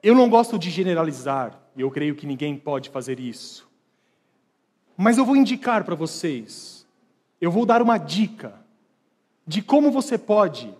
[0.01, 3.67] Eu não gosto de generalizar, e eu creio que ninguém pode fazer isso.
[4.95, 6.85] Mas eu vou indicar para vocês,
[7.41, 8.63] eu vou dar uma dica
[9.47, 10.71] de como você pode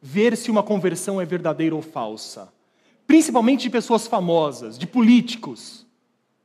[0.00, 2.53] ver se uma conversão é verdadeira ou falsa.
[3.06, 5.86] Principalmente de pessoas famosas, de políticos.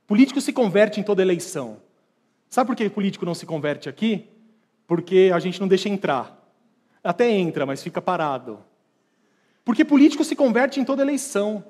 [0.06, 1.80] Político se converte em toda eleição.
[2.48, 4.28] Sabe por que político não se converte aqui?
[4.86, 6.36] Porque a gente não deixa entrar.
[7.02, 8.62] Até entra, mas fica parado.
[9.64, 11.64] Porque político se converte em toda eleição.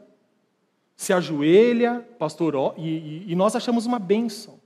[0.96, 4.58] Se ajoelha, pastor, e, e, e nós achamos uma bênção.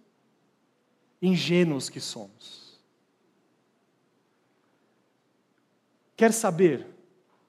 [1.21, 2.81] Ingênuos que somos.
[6.17, 6.87] Quer saber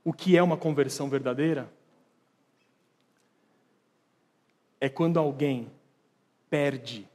[0.04, 1.72] o que é uma conversão verdadeira?
[4.80, 5.72] É quando alguém
[6.50, 7.08] perde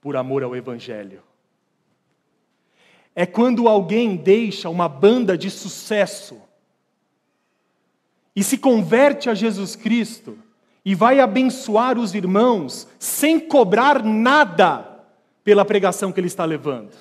[0.00, 1.22] por amor ao Evangelho.
[3.14, 6.40] É quando alguém deixa uma banda de sucesso
[8.34, 10.38] e se converte a Jesus Cristo
[10.84, 15.04] e vai abençoar os irmãos sem cobrar nada
[15.42, 16.92] pela pregação que ele está levando.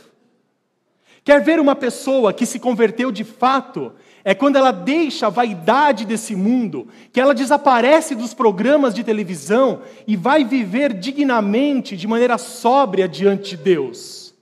[1.24, 3.94] Quer ver uma pessoa que se converteu de fato
[4.28, 9.84] é quando ela deixa a vaidade desse mundo, que ela desaparece dos programas de televisão
[10.06, 14.36] e vai viver dignamente, de maneira sóbria diante de Deus.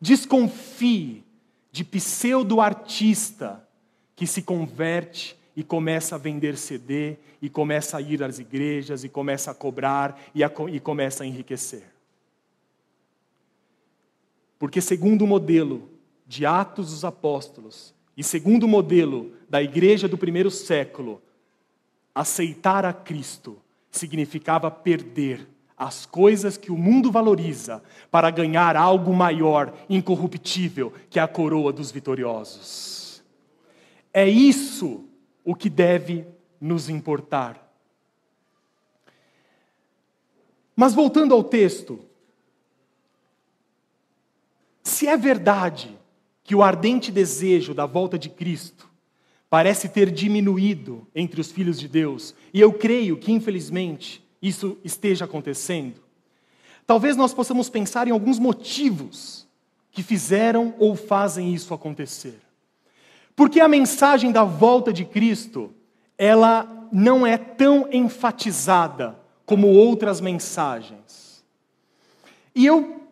[0.00, 1.22] Desconfie
[1.70, 3.64] de pseudo-artista
[4.16, 9.08] que se converte e começa a vender CD, e começa a ir às igrejas, e
[9.08, 11.84] começa a cobrar, e, a, e começa a enriquecer.
[14.58, 15.88] Porque, segundo o modelo
[16.26, 21.22] de Atos dos Apóstolos, e segundo o modelo da igreja do primeiro século,
[22.14, 23.56] aceitar a Cristo
[23.90, 31.22] significava perder as coisas que o mundo valoriza para ganhar algo maior, incorruptível, que é
[31.22, 33.22] a coroa dos vitoriosos.
[34.12, 35.08] É isso
[35.42, 36.26] o que deve
[36.60, 37.72] nos importar.
[40.76, 41.98] Mas voltando ao texto,
[44.82, 45.98] se é verdade
[46.50, 48.90] que o ardente desejo da volta de Cristo
[49.48, 55.26] parece ter diminuído entre os filhos de Deus, e eu creio que, infelizmente, isso esteja
[55.26, 56.00] acontecendo,
[56.84, 59.46] talvez nós possamos pensar em alguns motivos
[59.92, 62.40] que fizeram ou fazem isso acontecer.
[63.36, 65.70] Porque a mensagem da volta de Cristo,
[66.18, 71.44] ela não é tão enfatizada como outras mensagens.
[72.52, 73.06] E eu,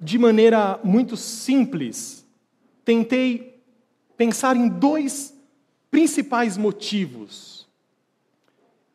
[0.00, 2.24] de maneira muito simples,
[2.86, 3.60] tentei
[4.16, 5.36] pensar em dois
[5.90, 7.68] principais motivos.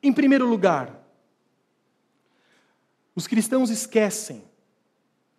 [0.02, 0.98] Em primeiro lugar,
[3.14, 4.44] os cristãos esquecem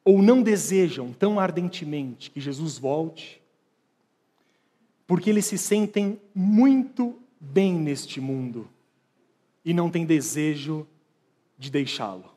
[0.05, 3.40] ou não desejam tão ardentemente que Jesus volte,
[5.07, 8.68] porque eles se sentem muito bem neste mundo
[9.64, 10.86] e não têm desejo
[11.59, 12.32] de deixá-lo.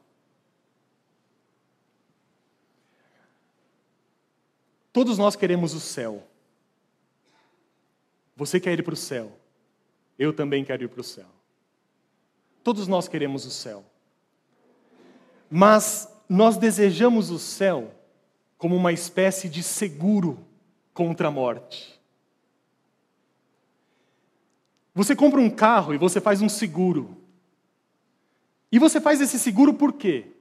[4.95, 6.25] Todos nós queremos o céu.
[8.33, 9.37] Você quer ir para o céu.
[10.17, 11.27] Eu também quero ir para o céu.
[12.63, 13.83] Todos nós queremos o céu.
[15.51, 17.93] Mas nós desejamos o céu
[18.57, 20.39] como uma espécie de seguro
[20.93, 21.99] contra a morte.
[24.93, 27.17] Você compra um carro e você faz um seguro.
[28.71, 30.31] E você faz esse seguro por quê?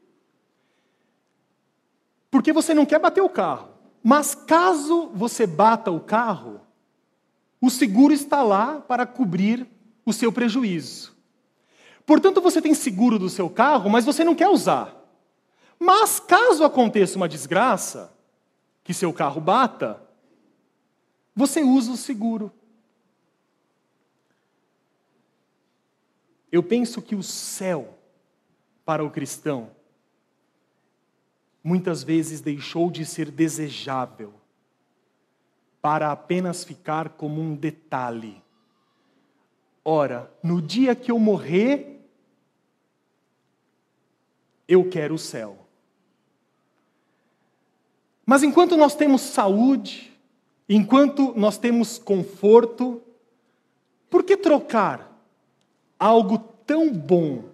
[2.31, 3.74] Porque você não quer bater o carro.
[4.07, 6.61] Mas caso você bata o carro,
[7.59, 9.67] o seguro está lá para cobrir
[10.05, 11.17] o seu prejuízo.
[12.05, 14.95] Portanto, você tem seguro do seu carro, mas você não quer usar.
[15.79, 18.13] Mas caso aconteça uma desgraça,
[18.85, 20.03] que seu carro bata,
[21.35, 22.53] você usa o seguro.
[26.53, 27.99] Eu penso que o céu,
[28.85, 29.71] para o cristão,
[31.65, 34.35] muitas vezes deixou de ser desejável
[35.81, 38.43] para apenas ficar como um detalhe.
[39.83, 42.07] Ora, no dia que eu morrer,
[44.69, 45.59] eu quero o céu.
[48.27, 50.13] Mas enquanto nós temos saúde,
[50.69, 53.03] enquanto nós temos conforto,
[54.09, 55.11] por que trocar
[55.99, 57.45] algo tão bom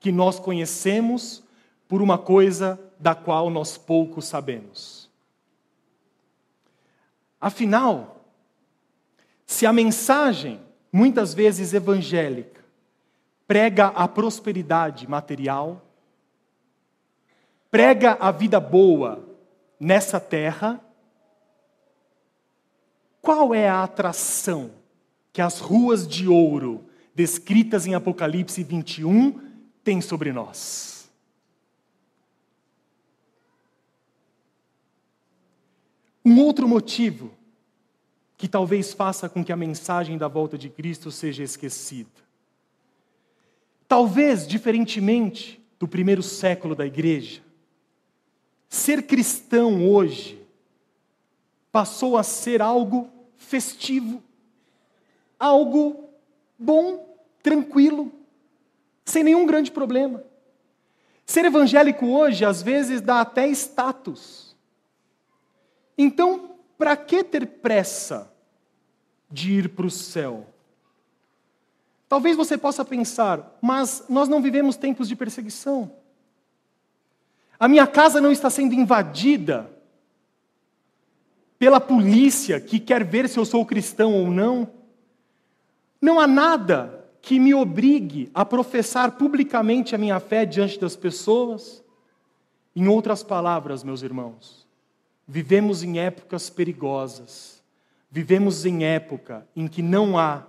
[0.00, 1.42] que nós conhecemos
[1.88, 5.10] por uma coisa da qual nós pouco sabemos?
[7.40, 8.24] Afinal,
[9.44, 10.60] se a mensagem,
[10.92, 12.64] muitas vezes evangélica,
[13.46, 15.82] prega a prosperidade material,
[17.70, 19.24] prega a vida boa
[19.78, 20.80] nessa terra,
[23.20, 24.70] qual é a atração
[25.32, 29.40] que as ruas de ouro descritas em Apocalipse 21
[29.84, 30.95] têm sobre nós?
[36.26, 37.30] Um outro motivo
[38.36, 42.10] que talvez faça com que a mensagem da volta de Cristo seja esquecida.
[43.86, 47.40] Talvez, diferentemente do primeiro século da igreja,
[48.68, 50.44] ser cristão hoje
[51.70, 54.20] passou a ser algo festivo,
[55.38, 56.08] algo
[56.58, 58.10] bom, tranquilo,
[59.04, 60.24] sem nenhum grande problema.
[61.24, 64.45] Ser evangélico hoje, às vezes, dá até status.
[65.96, 68.32] Então, para que ter pressa
[69.30, 70.46] de ir para o céu?
[72.08, 75.90] Talvez você possa pensar, mas nós não vivemos tempos de perseguição.
[77.58, 79.70] A minha casa não está sendo invadida
[81.58, 84.70] pela polícia que quer ver se eu sou cristão ou não.
[86.00, 91.82] Não há nada que me obrigue a professar publicamente a minha fé diante das pessoas.
[92.74, 94.65] Em outras palavras, meus irmãos,
[95.26, 97.62] Vivemos em épocas perigosas.
[98.10, 100.46] Vivemos em época em que não há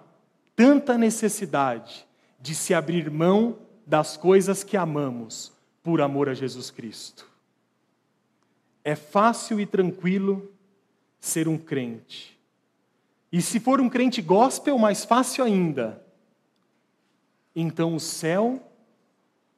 [0.55, 2.07] tanta necessidade
[2.39, 5.51] de se abrir mão das coisas que amamos
[5.81, 7.29] por amor a Jesus Cristo.
[8.83, 10.51] É fácil e tranquilo
[11.19, 12.37] ser um crente.
[13.31, 16.01] E se for um crente gospel, mais fácil ainda.
[17.55, 18.61] Então o céu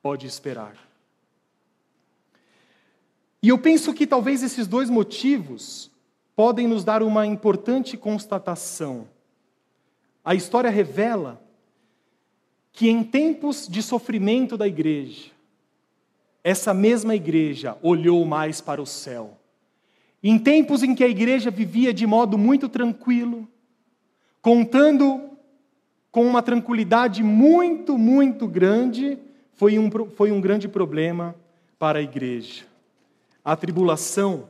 [0.02, 0.89] pode esperar.
[3.42, 5.90] E eu penso que talvez esses dois motivos
[6.36, 9.08] podem nos dar uma importante constatação.
[10.24, 11.42] A história revela
[12.72, 15.32] que em tempos de sofrimento da igreja,
[16.44, 19.38] essa mesma igreja olhou mais para o céu.
[20.22, 23.48] Em tempos em que a igreja vivia de modo muito tranquilo,
[24.42, 25.30] contando
[26.12, 29.18] com uma tranquilidade muito, muito grande,
[29.54, 31.36] foi um, foi um grande problema
[31.78, 32.69] para a igreja.
[33.50, 34.47] A tribulação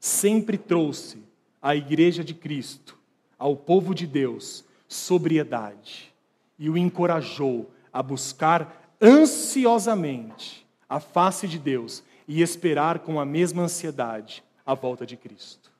[0.00, 1.22] sempre trouxe
[1.62, 2.98] à igreja de Cristo,
[3.38, 6.12] ao povo de Deus, sobriedade
[6.58, 13.62] e o encorajou a buscar ansiosamente a face de Deus e esperar com a mesma
[13.62, 15.70] ansiedade a volta de Cristo.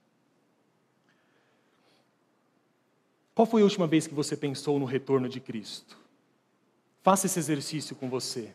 [3.35, 5.99] Qual foi a última vez que você pensou no retorno de Cristo?
[7.03, 8.55] Faça esse exercício com você.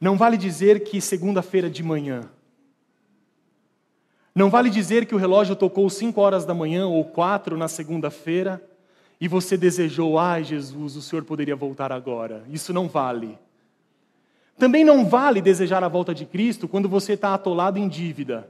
[0.00, 2.28] Não vale dizer que segunda-feira de manhã.
[4.34, 8.62] Não vale dizer que o relógio tocou cinco horas da manhã ou quatro na segunda-feira
[9.18, 12.44] e você desejou, ai Jesus, o Senhor poderia voltar agora.
[12.50, 13.38] Isso não vale.
[14.58, 18.46] Também não vale desejar a volta de Cristo quando você está atolado em dívida.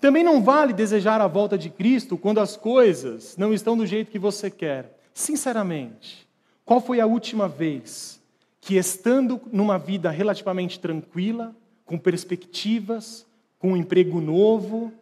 [0.00, 4.10] Também não vale desejar a volta de Cristo quando as coisas não estão do jeito
[4.10, 4.98] que você quer.
[5.12, 6.26] Sinceramente,
[6.64, 8.21] qual foi a última vez
[8.62, 11.54] que, estando numa vida relativamente tranquila,
[11.84, 13.26] com perspectivas,
[13.58, 14.92] com um emprego novo,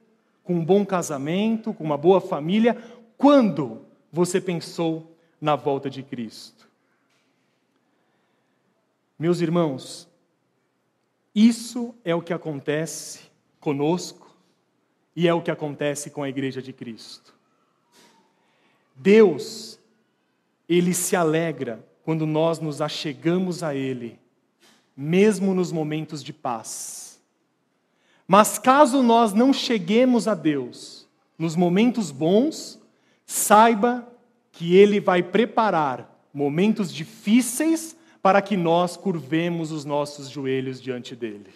[0.42, 2.82] com um bom casamento, com uma boa família,
[3.18, 6.66] quando você pensou na volta de Cristo?
[9.18, 10.08] Meus irmãos,
[11.34, 13.20] isso é o que acontece
[13.60, 14.34] conosco
[15.14, 17.34] e é o que acontece com a igreja de Cristo.
[18.96, 19.78] Deus,
[20.66, 24.18] ele se alegra quando nós nos achegamos a ele,
[24.96, 27.22] mesmo nos momentos de paz.
[28.26, 31.06] Mas caso nós não cheguemos a Deus
[31.38, 32.80] nos momentos bons,
[33.24, 34.12] saiba
[34.50, 41.54] que ele vai preparar momentos difíceis para que nós curvemos os nossos joelhos diante dele.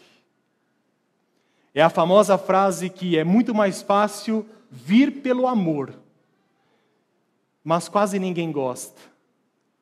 [1.74, 5.98] É a famosa frase que é muito mais fácil vir pelo amor,
[7.64, 9.14] mas quase ninguém gosta.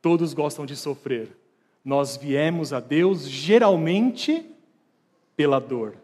[0.02, 1.34] Todos gostam de sofrer.
[1.84, 4.44] Nós viemos a Deus geralmente
[5.36, 5.96] pela dor.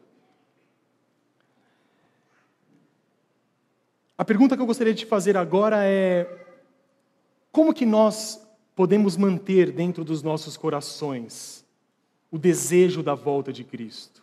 [4.17, 6.27] A pergunta que eu gostaria de fazer agora é:
[7.53, 8.41] como que nós
[8.75, 11.65] podemos manter dentro dos nossos corações
[12.31, 14.23] o desejo da volta de Cristo?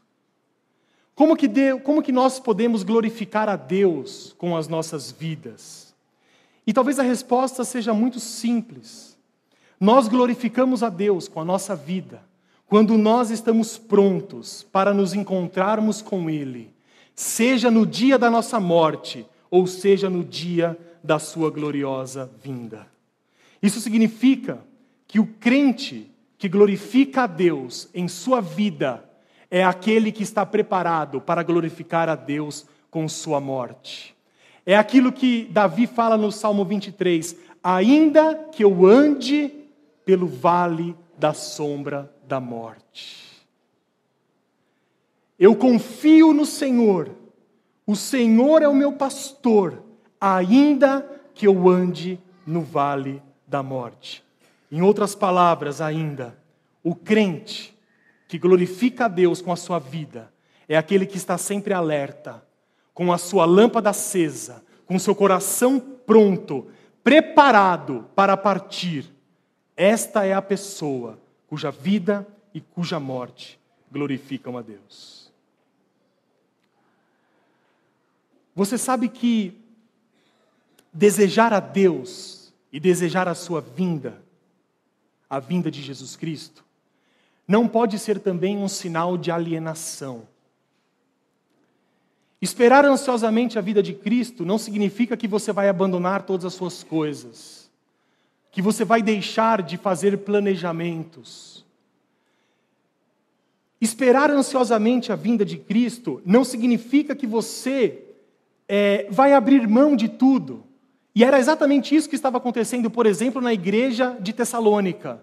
[1.13, 1.49] Como que,
[1.79, 5.95] como que nós podemos glorificar a Deus com as nossas vidas?
[6.67, 9.14] E talvez a resposta seja muito simples.
[9.85, 12.23] Nós glorificamos a Deus com a nossa vida
[12.65, 16.73] quando nós estamos prontos para nos encontrarmos com Ele,
[17.13, 22.87] seja no dia da nossa morte, ou seja no dia da Sua gloriosa vinda.
[23.61, 24.57] Isso significa
[25.07, 29.07] que o crente que glorifica a Deus em sua vida
[29.51, 34.15] é aquele que está preparado para glorificar a Deus com sua morte.
[34.65, 39.63] É aquilo que Davi fala no Salmo 23: ainda que eu ande
[40.05, 43.25] pelo vale da sombra da morte.
[45.37, 47.11] Eu confio no Senhor,
[47.85, 49.83] o Senhor é o meu pastor,
[50.19, 51.01] ainda
[51.33, 54.23] que eu ande no vale da morte.
[54.71, 56.37] Em outras palavras, ainda,
[56.83, 57.77] o crente
[58.27, 60.33] que glorifica a Deus com a sua vida,
[60.67, 62.43] é aquele que está sempre alerta,
[62.93, 66.67] com a sua lâmpada acesa, com seu coração pronto,
[67.03, 69.14] preparado para partir.
[69.75, 73.59] Esta é a pessoa cuja vida e cuja morte
[73.91, 75.31] glorificam a Deus.
[78.55, 79.59] Você sabe que
[80.93, 84.21] desejar a Deus e desejar a sua vinda,
[85.29, 86.63] a vinda de Jesus Cristo,
[87.47, 90.27] não pode ser também um sinal de alienação.
[92.41, 96.83] Esperar ansiosamente a vida de Cristo não significa que você vai abandonar todas as suas
[96.83, 97.64] coisas,
[98.55, 101.65] que você vai deixar de fazer planejamentos.
[103.81, 108.01] Esperar ansiosamente a vinda de Cristo não significa que você
[108.65, 110.63] é, vai abrir mão de tudo.
[111.13, 115.21] E era exatamente isso que estava acontecendo, por exemplo, na igreja de Tessalônica.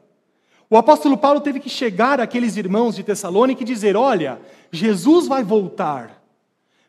[0.68, 4.39] O apóstolo Paulo teve que chegar àqueles irmãos de Tessalônica e dizer: Olha,
[4.70, 6.22] Jesus vai voltar,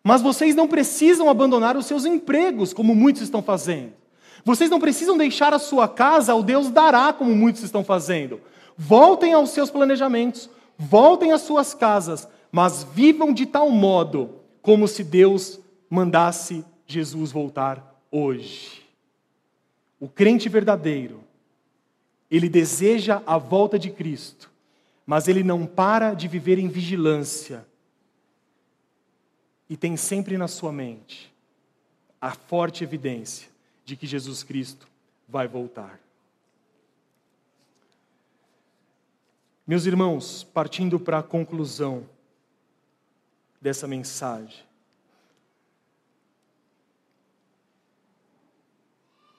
[0.04, 4.03] Mas vocês não precisam abandonar os seus empregos, como muitos estão fazendo.
[4.46, 8.42] Vocês não precisam deixar a sua casa ao Deus dará, como muitos estão fazendo.
[8.78, 15.04] Voltem aos seus planejamentos, voltem às suas casas, mas vivam de tal modo como se
[15.04, 18.84] Deus mandasse Jesus voltar hoje.
[20.00, 21.24] O crente verdadeiro,
[22.30, 24.52] ele deseja a volta de Cristo,
[25.06, 27.66] mas ele não para de viver em vigilância.
[29.70, 31.34] E tem sempre na sua mente
[32.20, 33.53] a forte evidência
[33.86, 34.88] de que Jesus Cristo
[35.28, 36.00] vai voltar.
[39.66, 42.08] Meus irmãos, partindo para a conclusão
[43.62, 44.64] dessa mensagem,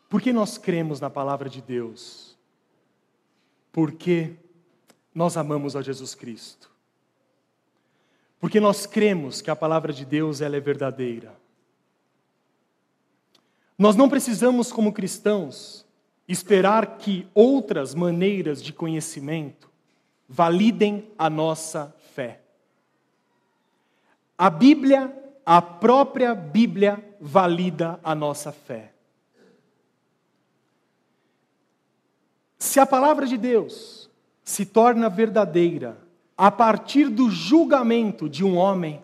[0.08, 2.36] por que nós cremos na palavra de Deus?
[3.70, 4.34] Porque
[5.14, 6.70] nós amamos a Jesus Cristo.
[8.40, 11.43] Porque nós cremos que a palavra de Deus ela é verdadeira.
[13.78, 15.84] Nós não precisamos, como cristãos,
[16.28, 19.68] esperar que outras maneiras de conhecimento
[20.28, 22.40] validem a nossa fé.
[24.38, 25.14] A Bíblia,
[25.44, 28.92] a própria Bíblia, valida a nossa fé.
[32.58, 34.10] Se a palavra de Deus
[34.42, 35.98] se torna verdadeira
[36.36, 39.03] a partir do julgamento de um homem,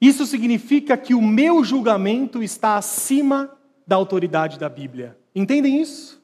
[0.00, 5.18] isso significa que o meu julgamento está acima da autoridade da Bíblia.
[5.34, 6.20] Entendem isso?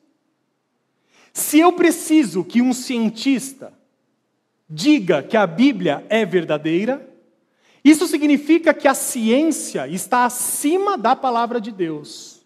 [1.33, 3.73] Se eu preciso que um cientista
[4.69, 7.07] diga que a Bíblia é verdadeira,
[7.85, 12.45] isso significa que a ciência está acima da palavra de Deus.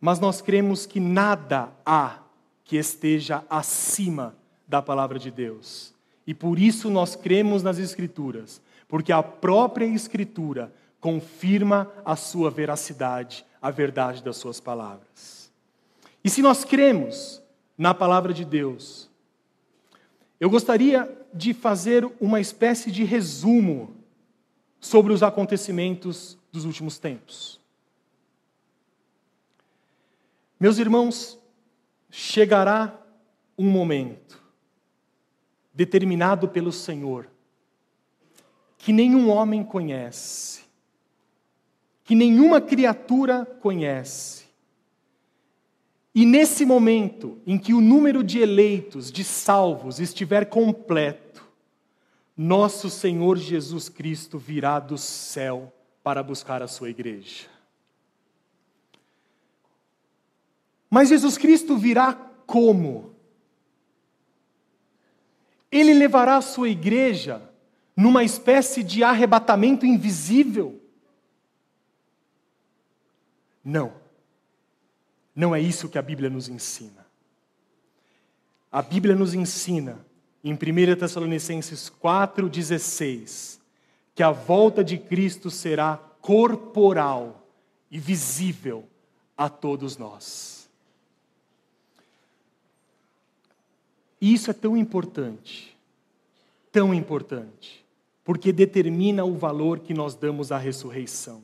[0.00, 2.18] Mas nós cremos que nada há
[2.64, 4.36] que esteja acima
[4.66, 5.94] da palavra de Deus.
[6.26, 13.44] E por isso nós cremos nas Escrituras, porque a própria Escritura confirma a sua veracidade,
[13.60, 15.52] a verdade das suas palavras.
[16.22, 17.42] E se nós cremos
[17.76, 19.10] na palavra de Deus,
[20.40, 23.94] eu gostaria de fazer uma espécie de resumo
[24.80, 27.60] sobre os acontecimentos dos últimos tempos.
[30.58, 31.38] Meus irmãos,
[32.10, 32.98] chegará
[33.58, 34.42] um momento
[35.74, 37.28] determinado pelo Senhor
[38.84, 40.60] que nenhum homem conhece,
[42.04, 44.44] que nenhuma criatura conhece.
[46.14, 51.42] E nesse momento em que o número de eleitos, de salvos, estiver completo,
[52.36, 55.72] nosso Senhor Jesus Cristo virá do céu
[56.02, 57.46] para buscar a sua igreja.
[60.90, 62.12] Mas Jesus Cristo virá
[62.46, 63.14] como?
[65.72, 67.53] Ele levará a sua igreja
[67.96, 70.80] numa espécie de arrebatamento invisível.
[73.64, 73.92] Não.
[75.34, 77.06] Não é isso que a Bíblia nos ensina.
[78.70, 80.04] A Bíblia nos ensina,
[80.42, 80.56] em 1
[80.98, 83.60] Tessalonicenses 4,16,
[84.14, 87.46] que a volta de Cristo será corporal
[87.90, 88.88] e visível
[89.36, 90.68] a todos nós.
[94.20, 95.76] E isso é tão importante,
[96.72, 97.83] tão importante
[98.24, 101.42] porque determina o valor que nós damos à ressurreição.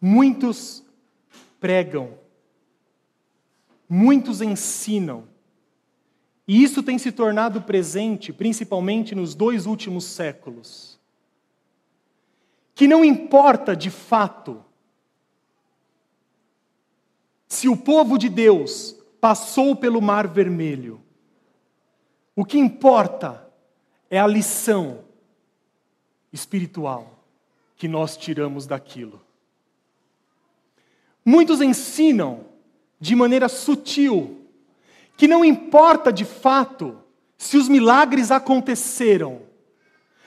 [0.00, 0.84] Muitos
[1.58, 2.16] pregam,
[3.88, 5.26] muitos ensinam,
[6.46, 10.98] e isso tem se tornado presente, principalmente nos dois últimos séculos.
[12.74, 14.64] Que não importa de fato
[17.48, 21.02] se o povo de Deus passou pelo Mar Vermelho,
[22.36, 23.47] o que importa
[24.10, 25.00] é a lição
[26.32, 27.18] espiritual
[27.76, 29.20] que nós tiramos daquilo.
[31.24, 32.46] Muitos ensinam
[33.00, 34.40] de maneira sutil
[35.16, 36.98] que não importa de fato
[37.36, 39.42] se os milagres aconteceram,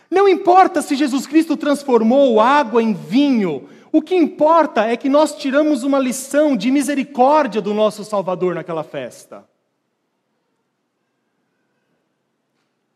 [0.09, 5.35] não importa se Jesus Cristo transformou água em vinho, o que importa é que nós
[5.35, 9.45] tiramos uma lição de misericórdia do nosso Salvador naquela festa.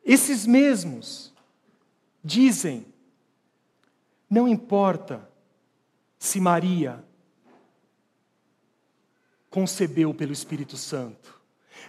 [0.06, 1.34] Esses mesmos
[2.24, 2.86] dizem:
[4.30, 5.28] não importa
[6.20, 7.04] se Maria
[9.50, 11.34] concebeu pelo Espírito Santo.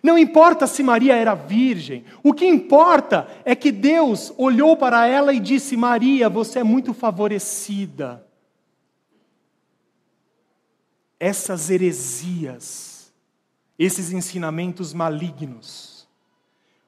[0.03, 5.33] Não importa se Maria era virgem, o que importa é que Deus olhou para ela
[5.33, 8.27] e disse: Maria, você é muito favorecida.
[11.19, 13.13] Essas heresias,
[13.79, 15.96] esses ensinamentos malignos,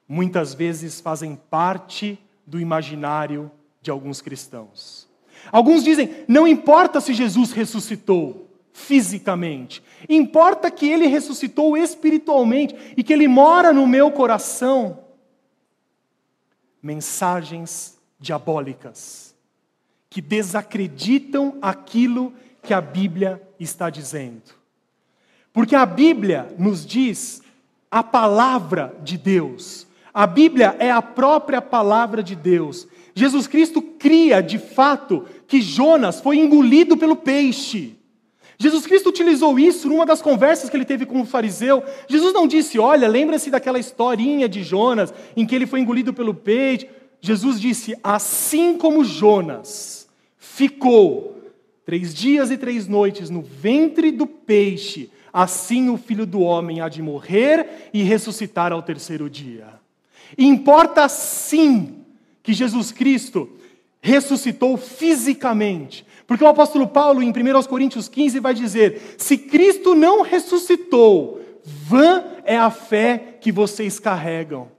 [0.09, 5.07] muitas vezes fazem parte do imaginário de alguns cristãos.
[5.51, 13.13] Alguns dizem: não importa se Jesus ressuscitou fisicamente, importa que ele ressuscitou espiritualmente e que
[13.13, 14.99] ele mora no meu coração.
[16.81, 19.35] Mensagens diabólicas
[20.09, 22.33] que desacreditam aquilo
[22.63, 24.57] que a Bíblia está dizendo.
[25.53, 27.43] Porque a Bíblia nos diz
[27.91, 29.85] a palavra de Deus.
[30.19, 32.89] A Bíblia é a própria palavra de Deus.
[33.15, 37.95] Jesus Cristo cria, de fato, que Jonas foi engolido pelo peixe.
[38.57, 41.81] Jesus Cristo utilizou isso numa das conversas que ele teve com o fariseu.
[42.09, 46.33] Jesus não disse, olha, lembra-se daquela historinha de Jonas, em que ele foi engolido pelo
[46.33, 46.89] peixe.
[47.21, 50.05] Jesus disse, assim como Jonas
[50.37, 51.41] ficou
[51.85, 56.89] três dias e três noites no ventre do peixe, assim o filho do homem há
[56.89, 59.78] de morrer e ressuscitar ao terceiro dia.
[60.37, 62.03] Importa sim
[62.43, 63.49] que Jesus Cristo
[64.01, 66.05] ressuscitou fisicamente.
[66.25, 72.23] Porque o apóstolo Paulo, em 1 Coríntios 15, vai dizer: se Cristo não ressuscitou, vã
[72.43, 74.71] é a fé que vocês carregam.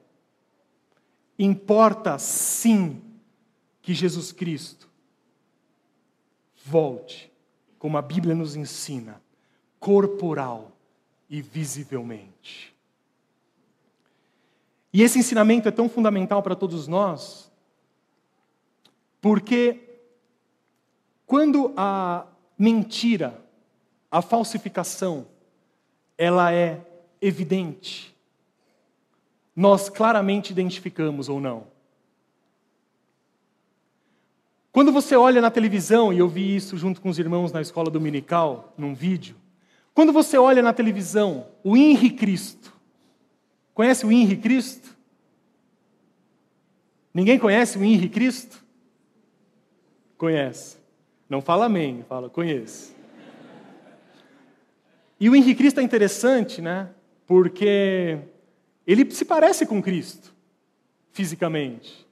[1.39, 3.01] Importa sim
[3.83, 4.89] que Jesus Cristo
[6.65, 7.33] volte,
[7.79, 9.21] como a Bíblia nos ensina,
[9.79, 10.77] corporal
[11.29, 12.75] e visivelmente.
[14.93, 17.51] E esse ensinamento é tão fundamental para todos nós,
[19.21, 19.79] porque
[21.27, 22.27] quando a
[22.59, 23.41] mentira,
[24.11, 25.27] a falsificação,
[26.19, 26.81] ela é
[27.21, 28.17] evidente,
[29.55, 31.67] nós claramente identificamos ou não.
[34.73, 37.91] Quando você olha na televisão, e eu vi isso junto com os irmãos na escola
[37.91, 39.37] dominical, num vídeo,
[39.93, 42.80] quando você olha na televisão o Henri Cristo,
[43.75, 44.97] conhece o Henri Cristo?
[47.13, 48.63] Ninguém conhece o Henri Cristo?
[50.17, 50.77] Conhece.
[51.29, 52.95] Não fala amém, fala conheço.
[55.19, 56.91] E o Henri Cristo é interessante, né?
[57.27, 58.19] Porque
[58.87, 60.35] ele se parece com Cristo,
[61.13, 62.07] fisicamente.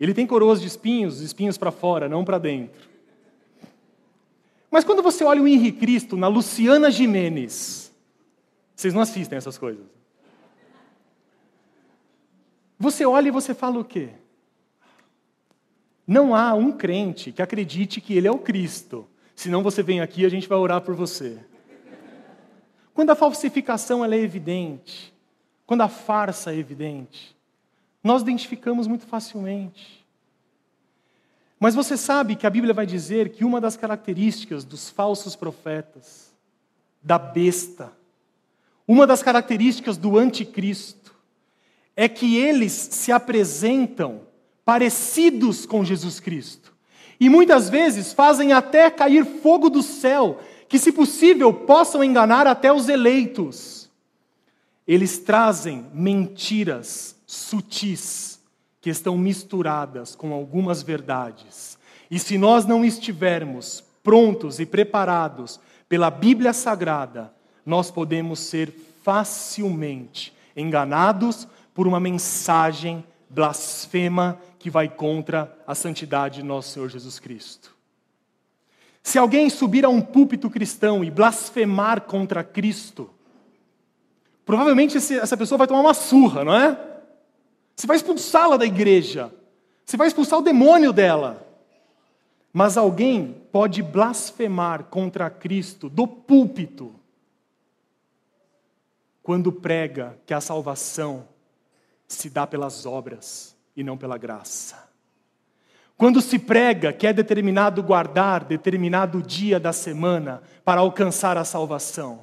[0.00, 2.88] Ele tem coroas de espinhos, espinhos para fora, não para dentro.
[4.70, 7.92] Mas quando você olha o Henri Cristo na Luciana Jimenez,
[8.74, 9.95] vocês não assistem essas coisas.
[12.78, 14.10] Você olha e você fala o quê?
[16.06, 19.06] Não há um crente que acredite que ele é o Cristo.
[19.34, 21.38] Senão você vem aqui e a gente vai orar por você.
[22.94, 25.12] Quando a falsificação é evidente,
[25.66, 27.36] quando a farsa é evidente,
[28.02, 30.06] nós identificamos muito facilmente.
[31.58, 36.32] Mas você sabe que a Bíblia vai dizer que uma das características dos falsos profetas,
[37.02, 37.92] da besta,
[38.86, 41.05] uma das características do anticristo,
[41.96, 44.20] é que eles se apresentam
[44.64, 46.74] parecidos com Jesus Cristo.
[47.18, 50.38] E muitas vezes fazem até cair fogo do céu,
[50.68, 53.88] que, se possível, possam enganar até os eleitos.
[54.86, 58.38] Eles trazem mentiras sutis
[58.80, 61.78] que estão misturadas com algumas verdades.
[62.10, 67.32] E se nós não estivermos prontos e preparados pela Bíblia Sagrada,
[67.64, 68.72] nós podemos ser
[69.02, 77.18] facilmente enganados por uma mensagem blasfema que vai contra a santidade de nosso Senhor Jesus
[77.18, 77.76] Cristo.
[79.02, 83.10] Se alguém subir a um púlpito cristão e blasfemar contra Cristo,
[84.46, 86.78] provavelmente essa pessoa vai tomar uma surra, não é?
[87.76, 89.30] Você vai expulsá-la da igreja.
[89.84, 91.46] Você vai expulsar o demônio dela.
[92.54, 96.94] Mas alguém pode blasfemar contra Cristo do púlpito
[99.22, 101.35] quando prega que a salvação
[102.06, 104.86] se dá pelas obras e não pela graça.
[105.96, 112.20] Quando se prega que é determinado guardar determinado dia da semana para alcançar a salvação,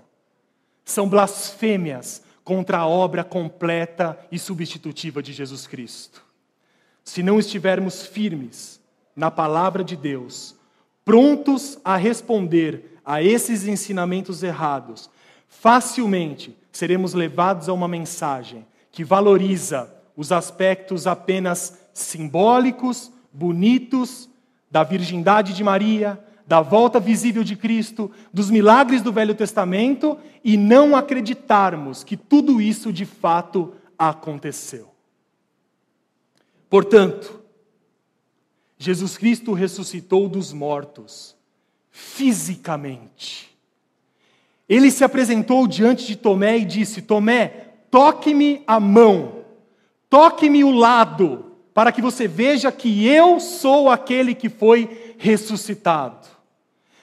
[0.86, 6.24] são blasfêmias contra a obra completa e substitutiva de Jesus Cristo.
[7.04, 8.80] Se não estivermos firmes
[9.16, 10.56] na palavra de Deus,
[11.04, 15.10] prontos a responder a esses ensinamentos errados,
[15.48, 24.30] facilmente seremos levados a uma mensagem que valoriza os aspectos apenas simbólicos, bonitos
[24.70, 30.56] da virgindade de Maria, da volta visível de Cristo, dos milagres do Velho Testamento e
[30.56, 34.92] não acreditarmos que tudo isso de fato aconteceu.
[36.70, 37.42] Portanto,
[38.78, 41.36] Jesus Cristo ressuscitou dos mortos,
[41.90, 43.58] fisicamente.
[44.70, 49.46] Ele se apresentou diante de Tomé e disse: Tomé, toque-me a mão,
[50.10, 56.28] toque-me o lado, para que você veja que eu sou aquele que foi ressuscitado.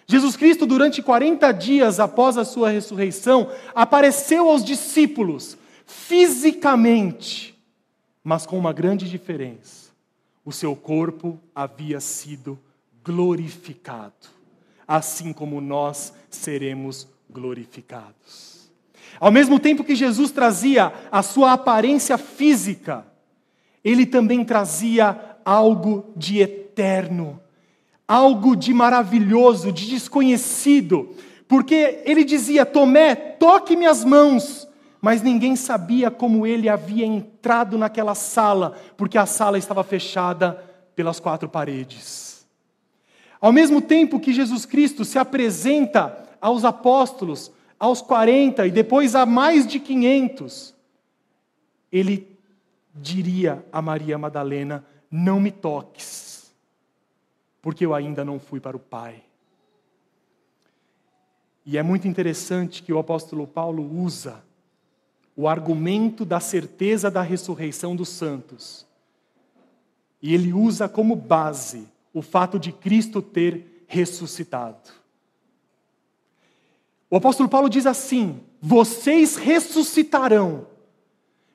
[0.04, 7.56] Jesus Cristo, durante 40 dias após a sua ressurreição, apareceu aos discípulos fisicamente,
[8.24, 9.92] mas com uma grande diferença:
[10.44, 12.58] o seu corpo havia sido
[13.04, 14.26] glorificado,
[14.88, 18.49] assim como nós seremos glorificados.
[19.18, 23.04] Ao mesmo tempo que Jesus trazia a sua aparência física,
[23.82, 27.40] ele também trazia algo de eterno,
[28.06, 31.14] algo de maravilhoso, de desconhecido,
[31.48, 34.68] porque ele dizia: Tomé, toque minhas mãos,
[35.00, 40.62] mas ninguém sabia como ele havia entrado naquela sala, porque a sala estava fechada
[40.94, 42.46] pelas quatro paredes.
[43.40, 47.50] Ao mesmo tempo que Jesus Cristo se apresenta aos apóstolos,
[47.80, 50.74] aos 40 e depois a mais de 500,
[51.90, 52.38] ele
[52.94, 56.52] diria a Maria Madalena: Não me toques,
[57.62, 59.22] porque eu ainda não fui para o Pai.
[61.64, 64.42] E é muito interessante que o apóstolo Paulo usa
[65.36, 68.86] o argumento da certeza da ressurreição dos santos.
[70.20, 74.99] E ele usa como base o fato de Cristo ter ressuscitado.
[77.10, 80.70] O apóstolo Paulo diz assim: Vocês ressuscitarão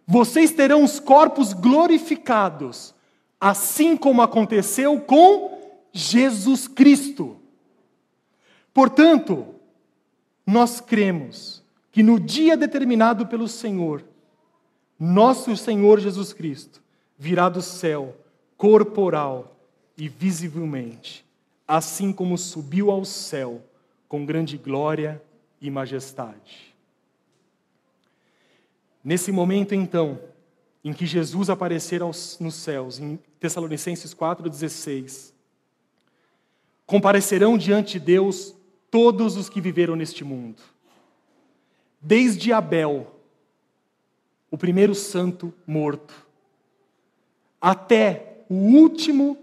[0.08, 2.94] vocês terão os corpos glorificados,
[3.42, 5.60] assim como aconteceu com
[5.92, 7.38] Jesus Cristo.
[8.74, 9.48] Portanto,
[10.46, 14.06] nós cremos que no dia determinado pelo Senhor,
[15.00, 16.84] nosso Senhor Jesus Cristo
[17.18, 18.16] virá do céu,
[18.58, 19.58] corporal
[19.98, 21.26] e visivelmente,
[21.68, 23.62] assim como subiu ao céu
[24.08, 25.22] com grande glória
[25.68, 26.76] e majestade.
[29.04, 30.20] Nesse momento, então,
[30.84, 35.34] em que Jesus aparecer aos, nos céus, em Tessalonicenses 4,16,
[36.86, 38.56] comparecerão diante de Deus
[38.90, 40.62] todos os que viveram neste mundo,
[42.00, 43.16] desde Abel,
[44.50, 46.14] o primeiro santo morto,
[47.60, 49.38] até o último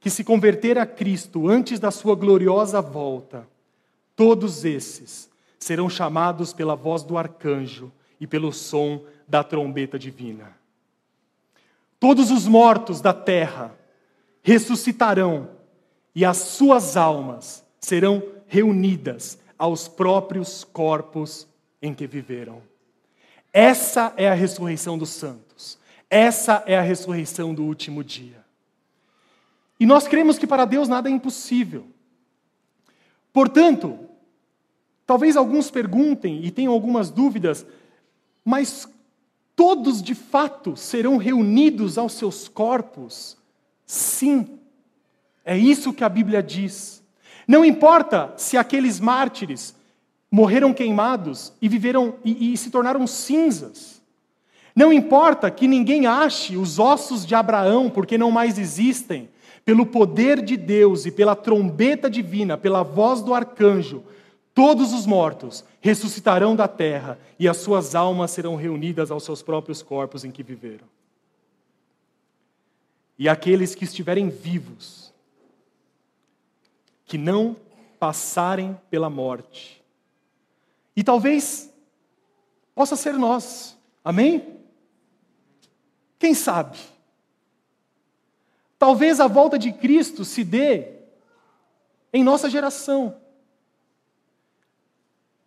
[0.00, 3.48] que se converter a Cristo antes da sua gloriosa volta,
[4.16, 10.56] todos esses serão chamados pela voz do arcanjo e pelo som da trombeta divina.
[11.98, 13.74] Todos os mortos da terra
[14.42, 15.50] ressuscitarão
[16.14, 21.46] e as suas almas serão reunidas aos próprios corpos
[21.80, 22.60] em que viveram.
[23.52, 25.78] Essa é a ressurreição dos santos.
[26.10, 28.44] Essa é a ressurreição do último dia.
[29.78, 31.86] E nós cremos que para Deus nada é impossível.
[33.32, 33.98] Portanto,
[35.06, 37.66] talvez alguns perguntem e tenham algumas dúvidas
[38.44, 38.88] mas
[39.54, 43.36] todos de fato serão reunidos aos seus corpos?
[43.86, 44.58] Sim,
[45.44, 47.02] é isso que a Bíblia diz.
[47.46, 49.74] Não importa se aqueles mártires
[50.30, 54.00] morreram queimados e viveram e, e se tornaram cinzas.
[54.74, 59.28] Não importa que ninguém ache os ossos de Abraão, porque não mais existem,
[59.64, 64.02] pelo poder de Deus e pela trombeta divina, pela voz do arcanjo,
[64.54, 69.82] Todos os mortos ressuscitarão da terra e as suas almas serão reunidas aos seus próprios
[69.82, 70.86] corpos em que viveram.
[73.18, 75.12] E aqueles que estiverem vivos,
[77.06, 77.56] que não
[77.98, 79.82] passarem pela morte,
[80.94, 81.72] e talvez
[82.74, 84.58] possa ser nós, amém?
[86.18, 86.78] Quem sabe?
[88.82, 90.88] Talvez a volta de Cristo se dê
[92.12, 93.16] em nossa geração.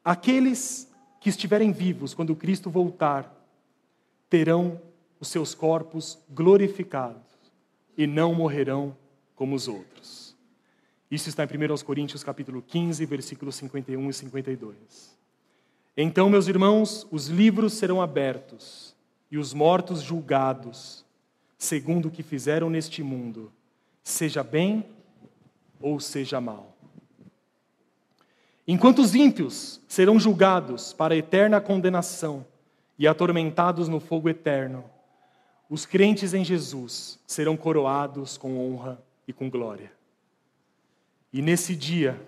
[0.01, 3.29] Aqueles que estiverem vivos quando Cristo voltar
[4.29, 4.79] terão
[5.19, 7.27] os seus corpos glorificados
[7.97, 8.95] e não morrerão
[9.35, 10.33] como os outros.
[11.11, 15.19] Isso está em 1 Coríntios capítulo 15, versículos 51 e 52.
[15.97, 18.95] Então, meus irmãos, os livros serão abertos
[19.29, 21.04] e os mortos julgados,
[21.57, 23.51] segundo o que fizeram neste mundo,
[24.03, 24.85] seja bem
[25.79, 26.75] ou seja mal.
[28.67, 32.45] Enquanto os ímpios serão julgados para a eterna condenação
[32.97, 34.83] e atormentados no fogo eterno,
[35.69, 39.91] os crentes em Jesus serão coroados com honra e com glória.
[41.31, 42.19] E nesse dia,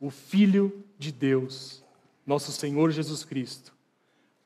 [0.00, 1.82] o Filho de Deus,
[2.26, 3.72] nosso Senhor Jesus Cristo,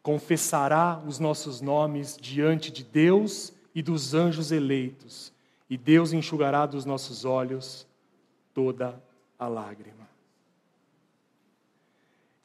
[0.03, 5.33] confessará os nossos nomes diante de Deus e dos anjos eleitos,
[5.69, 7.87] e Deus enxugará dos nossos olhos
[8.53, 9.03] toda
[9.39, 10.09] a lágrima.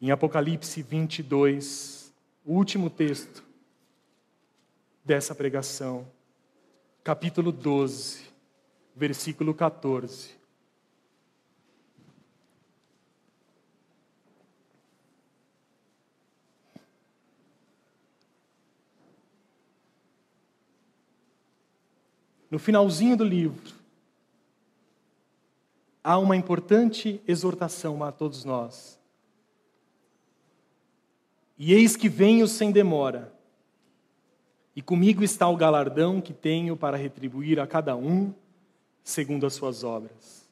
[0.02, 2.14] Em Apocalipse 22,
[2.46, 3.44] o último texto
[5.04, 6.08] dessa pregação,
[7.04, 8.26] capítulo 12,
[8.96, 10.37] versículo 14.
[22.50, 23.76] No finalzinho do livro,
[26.02, 28.98] há uma importante exortação a todos nós.
[31.58, 33.34] E eis que venho sem demora,
[34.74, 38.34] e comigo está o galardão que tenho para retribuir a cada um
[39.04, 40.48] segundo as suas obras.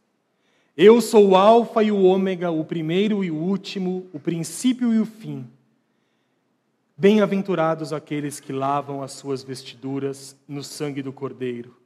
[0.76, 5.00] Eu sou o Alfa e o Ômega, o primeiro e o último, o princípio e
[5.00, 5.48] o fim.
[6.98, 11.85] Bem-aventurados aqueles que lavam as suas vestiduras no sangue do Cordeiro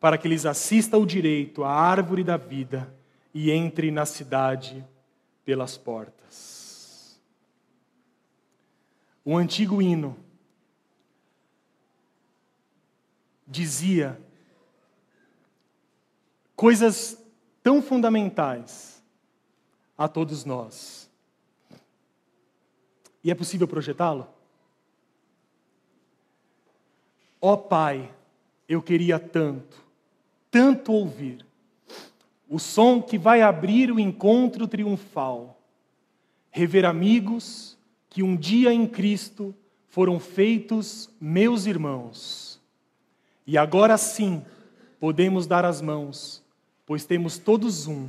[0.00, 2.92] para que lhes assista o direito à árvore da vida
[3.34, 4.84] e entre na cidade
[5.44, 7.20] pelas portas.
[9.22, 10.16] O antigo hino
[13.46, 14.18] dizia
[16.56, 17.22] coisas
[17.62, 19.02] tão fundamentais
[19.98, 21.10] a todos nós.
[23.22, 24.26] E é possível projetá-lo?
[27.38, 28.14] Ó oh, Pai,
[28.66, 29.89] eu queria tanto
[30.50, 31.44] tanto ouvir.
[32.48, 35.60] O som que vai abrir o encontro triunfal.
[36.50, 37.78] Rever amigos
[38.08, 39.54] que um dia em Cristo
[39.88, 42.60] foram feitos meus irmãos.
[43.46, 44.42] E agora sim
[44.98, 46.42] podemos dar as mãos,
[46.84, 48.08] pois temos todos um,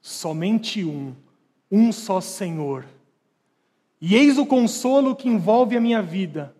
[0.00, 1.14] somente um,
[1.70, 2.86] um só Senhor.
[4.00, 6.54] E eis o consolo que envolve a minha vida.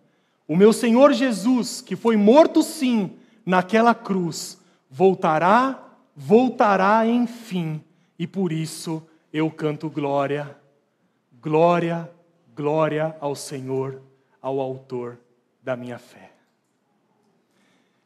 [0.47, 3.11] O meu Senhor Jesus, que foi morto sim
[3.45, 4.57] naquela cruz,
[4.93, 7.83] voltará, voltará enfim,
[8.17, 9.01] e por isso
[9.33, 10.55] eu canto glória,
[11.41, 12.11] glória,
[12.55, 14.03] glória ao Senhor,
[14.39, 15.17] ao Autor
[15.63, 16.31] da minha fé.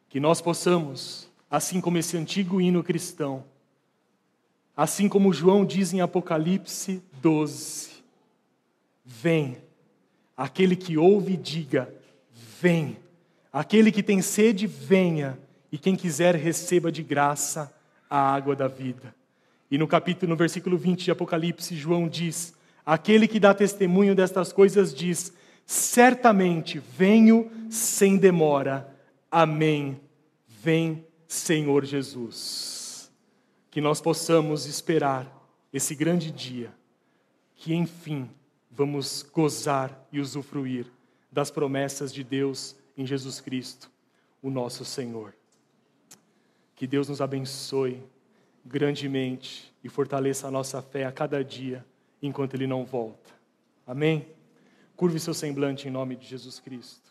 [0.08, 3.44] Que nós possamos, assim como esse antigo hino cristão,
[4.76, 8.02] assim como João diz em Apocalipse 12,
[9.04, 9.58] vem,
[10.38, 11.94] aquele que ouve, diga,
[12.32, 12.96] vem,
[13.52, 15.38] aquele que tem sede, venha
[15.72, 17.74] e quem quiser receba de graça
[18.10, 19.14] a água da vida.
[19.70, 22.54] E no capítulo, no versículo 20 de Apocalipse, João diz:
[22.86, 25.34] Aquele que dá testemunho destas coisas diz:
[25.66, 28.96] Certamente venho sem demora.
[29.30, 30.00] Amém.
[30.48, 33.12] Vem, Senhor Jesus.
[33.70, 35.30] Que nós possamos esperar
[35.74, 36.74] esse grande dia,
[37.56, 38.30] que enfim
[38.72, 40.86] vamos gozar e usufruir
[41.30, 43.92] das promessas de Deus em Jesus Cristo,
[44.42, 45.34] o nosso Senhor.
[46.78, 48.02] Que Deus nos abençoe
[48.64, 51.84] grandemente e fortaleça a nossa fé a cada dia
[52.22, 53.32] enquanto Ele não volta.
[53.86, 54.28] Amém?
[54.96, 57.07] Curve seu semblante em nome de Jesus Cristo.